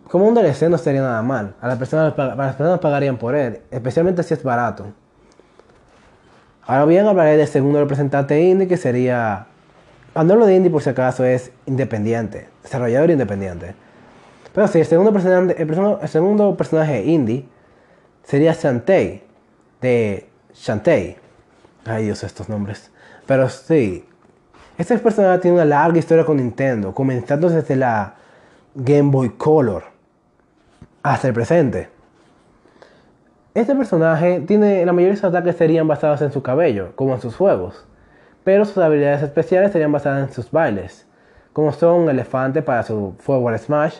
como 0.08 0.26
un 0.26 0.34
DLC 0.34 0.68
no 0.68 0.78
sería 0.78 1.02
nada 1.02 1.22
mal. 1.22 1.54
A 1.60 1.68
las 1.68 1.78
personas, 1.78 2.16
las 2.16 2.56
personas 2.56 2.78
pagarían 2.80 3.16
por 3.16 3.34
él, 3.34 3.60
especialmente 3.70 4.22
si 4.22 4.34
es 4.34 4.42
barato. 4.42 4.86
Ahora 6.66 6.84
bien, 6.84 7.06
hablaré 7.06 7.36
del 7.36 7.48
segundo 7.48 7.80
representante 7.80 8.40
indie 8.40 8.68
que 8.68 8.76
sería 8.76 9.46
cuando 10.12 10.34
hablo 10.34 10.46
de 10.46 10.56
indie, 10.56 10.70
por 10.70 10.82
si 10.82 10.90
acaso, 10.90 11.24
es 11.24 11.52
independiente, 11.66 12.48
desarrollador 12.62 13.10
independiente. 13.10 13.74
Pero 14.52 14.66
sí, 14.66 14.80
el 14.80 14.86
segundo 14.86 15.12
personaje, 15.12 15.62
el, 15.62 16.08
segundo 16.08 16.56
personaje 16.56 17.04
indie 17.04 17.46
sería 18.24 18.52
Shantae, 18.52 19.22
de 19.80 20.28
Shantae. 20.52 21.16
Ay, 21.86 22.04
Dios, 22.06 22.24
estos 22.24 22.48
nombres. 22.48 22.90
Pero 23.26 23.48
sí, 23.48 24.04
este 24.76 24.98
personaje 24.98 25.38
tiene 25.38 25.56
una 25.58 25.64
larga 25.64 25.98
historia 25.98 26.24
con 26.24 26.38
Nintendo, 26.38 26.92
comenzando 26.92 27.48
desde 27.48 27.76
la 27.76 28.16
Game 28.74 29.10
Boy 29.10 29.30
Color 29.30 29.84
hasta 31.02 31.28
el 31.28 31.34
presente. 31.34 31.88
Este 33.54 33.74
personaje 33.74 34.40
tiene, 34.40 34.86
la 34.86 34.92
mayoría 34.92 35.14
de 35.14 35.16
sus 35.16 35.24
ataques 35.24 35.56
serían 35.56 35.88
basados 35.88 36.22
en 36.22 36.30
su 36.30 36.42
cabello, 36.42 36.94
como 36.94 37.14
en 37.14 37.20
sus 37.20 37.36
juegos 37.36 37.86
pero 38.44 38.64
sus 38.64 38.78
habilidades 38.78 39.22
especiales 39.22 39.72
serían 39.72 39.92
basadas 39.92 40.28
en 40.28 40.34
sus 40.34 40.50
bailes, 40.50 41.06
como 41.52 41.72
son 41.72 42.02
un 42.02 42.10
elefante 42.10 42.62
para 42.62 42.82
su 42.82 43.14
Forward 43.18 43.58
Smash, 43.58 43.98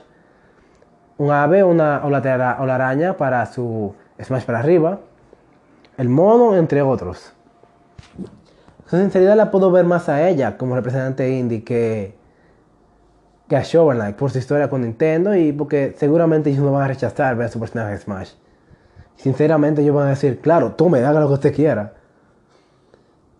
un 1.19 1.31
ave 1.31 1.63
una, 1.63 2.01
o, 2.05 2.11
la, 2.11 2.57
o 2.61 2.67
la 2.67 2.75
araña 2.75 3.17
para 3.17 3.45
su 3.47 3.95
Smash 4.21 4.45
para 4.45 4.61
arriba, 4.61 5.01
el 5.99 6.09
mono, 6.09 6.57
entre 6.57 6.81
otros. 6.83 7.35
Su 8.87 8.97
sinceridad 8.97 9.37
la 9.37 9.51
puedo 9.51 9.71
ver 9.71 9.85
más 9.85 10.09
a 10.09 10.29
ella 10.29 10.57
como 10.57 10.75
representante 10.75 11.31
indie 11.31 11.63
que, 11.63 12.17
que 13.51 13.57
a 13.57 13.65
Shovel 13.65 13.99
Knight 13.99 14.15
por 14.15 14.31
su 14.31 14.39
historia 14.39 14.71
con 14.71 14.83
Nintendo 14.83 15.35
y 15.35 15.51
porque 15.51 15.93
seguramente 15.99 16.51
ellos 16.51 16.63
no 16.63 16.71
van 16.71 16.85
a 16.85 16.87
rechazar 16.87 17.35
ver 17.35 17.49
su 17.49 17.59
personaje 17.59 17.99
Smash. 17.99 18.35
Sinceramente 19.17 19.83
ellos 19.83 19.97
van 19.97 20.07
a 20.07 20.11
decir, 20.11 20.39
claro, 20.39 20.75
tome, 20.75 21.05
haga 21.05 21.19
lo 21.19 21.27
que 21.27 21.35
usted 21.35 21.55
quiera. 21.55 21.95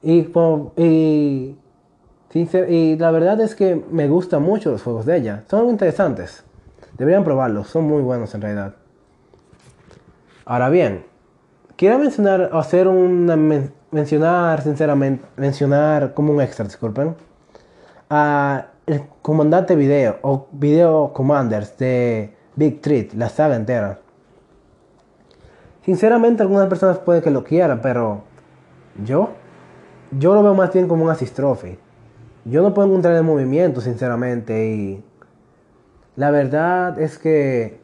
Y, 0.03 0.29
y, 0.77 1.57
y 2.35 2.97
la 2.97 3.11
verdad 3.13 3.41
es 3.41 3.55
que 3.55 3.85
me 3.93 4.09
gustan 4.09 4.43
mucho 4.43 4.73
los 4.73 4.83
juegos 4.83 5.07
de 5.07 5.17
ella. 5.17 5.45
Son 5.49 5.69
interesantes. 5.69 6.43
Deberían 6.99 7.23
probarlos. 7.23 7.69
Son 7.69 7.85
muy 7.85 8.03
buenos 8.03 8.35
en 8.35 8.41
realidad. 8.41 8.75
Ahora 10.45 10.71
bien, 10.71 11.05
quiero 11.77 12.01
mencionar, 12.01 12.51
hacer 12.53 12.89
una, 12.89 13.37
mencionar 13.93 14.61
sinceramente, 14.63 15.25
mencionar 15.37 16.15
como 16.15 16.33
un 16.33 16.41
extra, 16.41 16.65
disculpen, 16.65 17.15
a 18.11 18.70
comandante 19.23 19.77
video 19.77 20.19
o 20.23 20.47
video 20.53 21.13
commanders 21.13 21.77
de 21.79 22.35
Big 22.57 22.81
Treat, 22.81 23.15
la 23.15 23.29
saga 23.29 23.57
entera. 23.57 24.01
Sinceramente 25.85 26.43
algunas 26.43 26.69
personas 26.69 26.99
pueden 26.99 27.23
que 27.23 27.31
lo 27.31 27.45
quieran, 27.45 27.81
pero 27.81 28.23
yo 29.05 29.31
yo 30.19 30.35
lo 30.35 30.43
veo 30.43 30.55
más 30.55 30.73
bien 30.73 30.89
como 30.89 31.05
un 31.05 31.11
assist 31.11 31.37
trophy. 31.37 31.79
Yo 32.45 32.63
no 32.63 32.75
puedo 32.75 32.89
encontrar 32.89 33.15
el 33.15 33.23
movimiento, 33.23 33.81
sinceramente, 33.81 34.75
y 34.75 35.05
la 36.17 36.31
verdad 36.31 36.99
es 36.99 37.19
que 37.19 37.81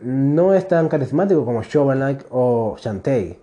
no 0.00 0.54
es 0.54 0.68
tan 0.68 0.88
carismático 0.88 1.44
como 1.44 1.62
Shovel 1.62 1.98
Knight 1.98 2.22
o 2.30 2.76
Shantae. 2.78 3.40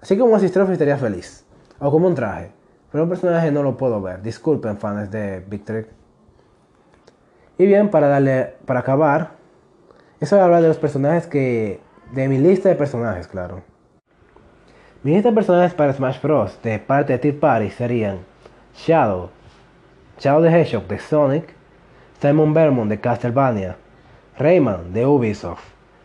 Así 0.00 0.16
que 0.16 0.20
como 0.20 0.36
assist 0.36 0.54
trophy 0.54 0.72
estaría 0.72 0.96
feliz. 0.96 1.44
O 1.78 1.90
como 1.90 2.08
un 2.08 2.14
traje. 2.14 2.50
Pero 2.94 3.02
un 3.02 3.10
personaje 3.10 3.50
no 3.50 3.64
lo 3.64 3.76
puedo 3.76 4.00
ver. 4.00 4.22
Disculpen, 4.22 4.78
fans 4.78 5.10
de 5.10 5.40
Big 5.48 5.64
Trick. 5.64 5.88
Y 7.58 7.66
bien, 7.66 7.90
para 7.90 8.06
darle, 8.06 8.54
para 8.66 8.78
acabar, 8.78 9.32
eso 10.20 10.36
voy 10.36 10.42
a 10.42 10.44
hablar 10.44 10.62
de 10.62 10.68
los 10.68 10.78
personajes 10.78 11.26
que, 11.26 11.80
de 12.12 12.28
mi 12.28 12.38
lista 12.38 12.68
de 12.68 12.76
personajes, 12.76 13.26
claro. 13.26 13.64
Mi 15.02 15.12
lista 15.12 15.30
de 15.30 15.34
personajes 15.34 15.74
para 15.74 15.92
Smash 15.92 16.22
Bros. 16.22 16.56
de 16.62 16.78
parte 16.78 17.14
de 17.14 17.18
Tea 17.18 17.40
Party 17.40 17.70
serían 17.70 18.20
Shadow, 18.76 19.30
Shadow 20.20 20.44
the 20.44 20.50
Hedgehog 20.50 20.86
de 20.86 21.00
Sonic, 21.00 21.52
Simon 22.20 22.54
Belmont 22.54 22.88
de 22.88 23.00
Castlevania, 23.00 23.76
Rayman 24.38 24.92
de 24.92 25.04
Ubisoft, 25.04 25.64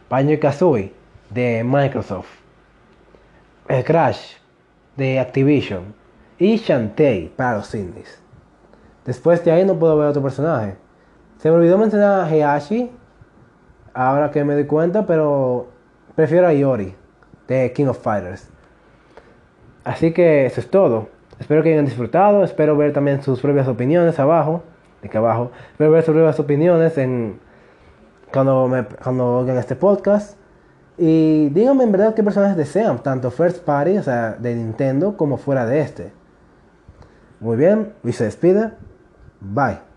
Banjo 0.09 0.39
Kazooie 0.39 0.91
de 1.29 1.63
Microsoft, 1.63 2.39
Crash 3.85 4.37
de 4.97 5.19
Activision 5.19 5.98
y 6.39 6.57
Shantae 6.57 7.31
para 7.35 7.57
los 7.57 7.75
indies. 7.75 8.19
Después 9.05 9.43
de 9.43 9.51
ahí 9.51 9.65
no 9.65 9.77
puedo 9.77 9.97
ver 9.97 10.07
otro 10.07 10.23
personaje. 10.23 10.75
Se 11.37 11.49
me 11.49 11.57
olvidó 11.57 11.77
mencionar 11.77 12.21
a 12.21 12.29
Heihachi, 12.29 12.91
ahora 13.93 14.31
que 14.31 14.43
me 14.43 14.53
doy 14.53 14.65
cuenta, 14.65 15.05
pero 15.05 15.67
prefiero 16.15 16.47
a 16.47 16.53
Yori 16.53 16.95
de 17.47 17.71
King 17.73 17.87
of 17.87 17.99
Fighters. 18.01 18.49
Así 19.83 20.13
que 20.13 20.45
eso 20.45 20.61
es 20.61 20.69
todo. 20.69 21.09
Espero 21.39 21.63
que 21.63 21.71
hayan 21.71 21.85
disfrutado. 21.85 22.43
Espero 22.43 22.75
ver 22.77 22.93
también 22.93 23.21
sus 23.23 23.41
propias 23.41 23.67
opiniones 23.67 24.19
abajo. 24.19 24.63
De 25.01 25.09
que 25.09 25.17
abajo. 25.17 25.51
Espero 25.71 25.91
ver 25.91 26.03
sus 26.03 26.13
propias 26.13 26.39
opiniones 26.39 26.97
en 26.97 27.39
cuando, 28.31 28.67
me, 28.67 28.83
cuando 28.83 29.39
oigan 29.39 29.57
este 29.57 29.75
podcast. 29.75 30.37
Y 30.97 31.49
díganme 31.49 31.85
en 31.85 31.91
verdad 31.93 32.13
qué 32.13 32.23
personajes 32.23 32.57
desean, 32.57 33.01
tanto 33.01 33.31
First 33.31 33.63
Party, 33.63 33.97
o 33.97 34.03
sea, 34.03 34.35
de 34.37 34.53
Nintendo, 34.53 35.15
como 35.15 35.37
fuera 35.37 35.65
de 35.65 35.79
este. 35.79 36.18
Muy 37.39 37.57
bien, 37.57 37.93
Luis 38.03 38.17
se 38.17 38.25
despide. 38.25 38.71
Bye. 39.39 39.88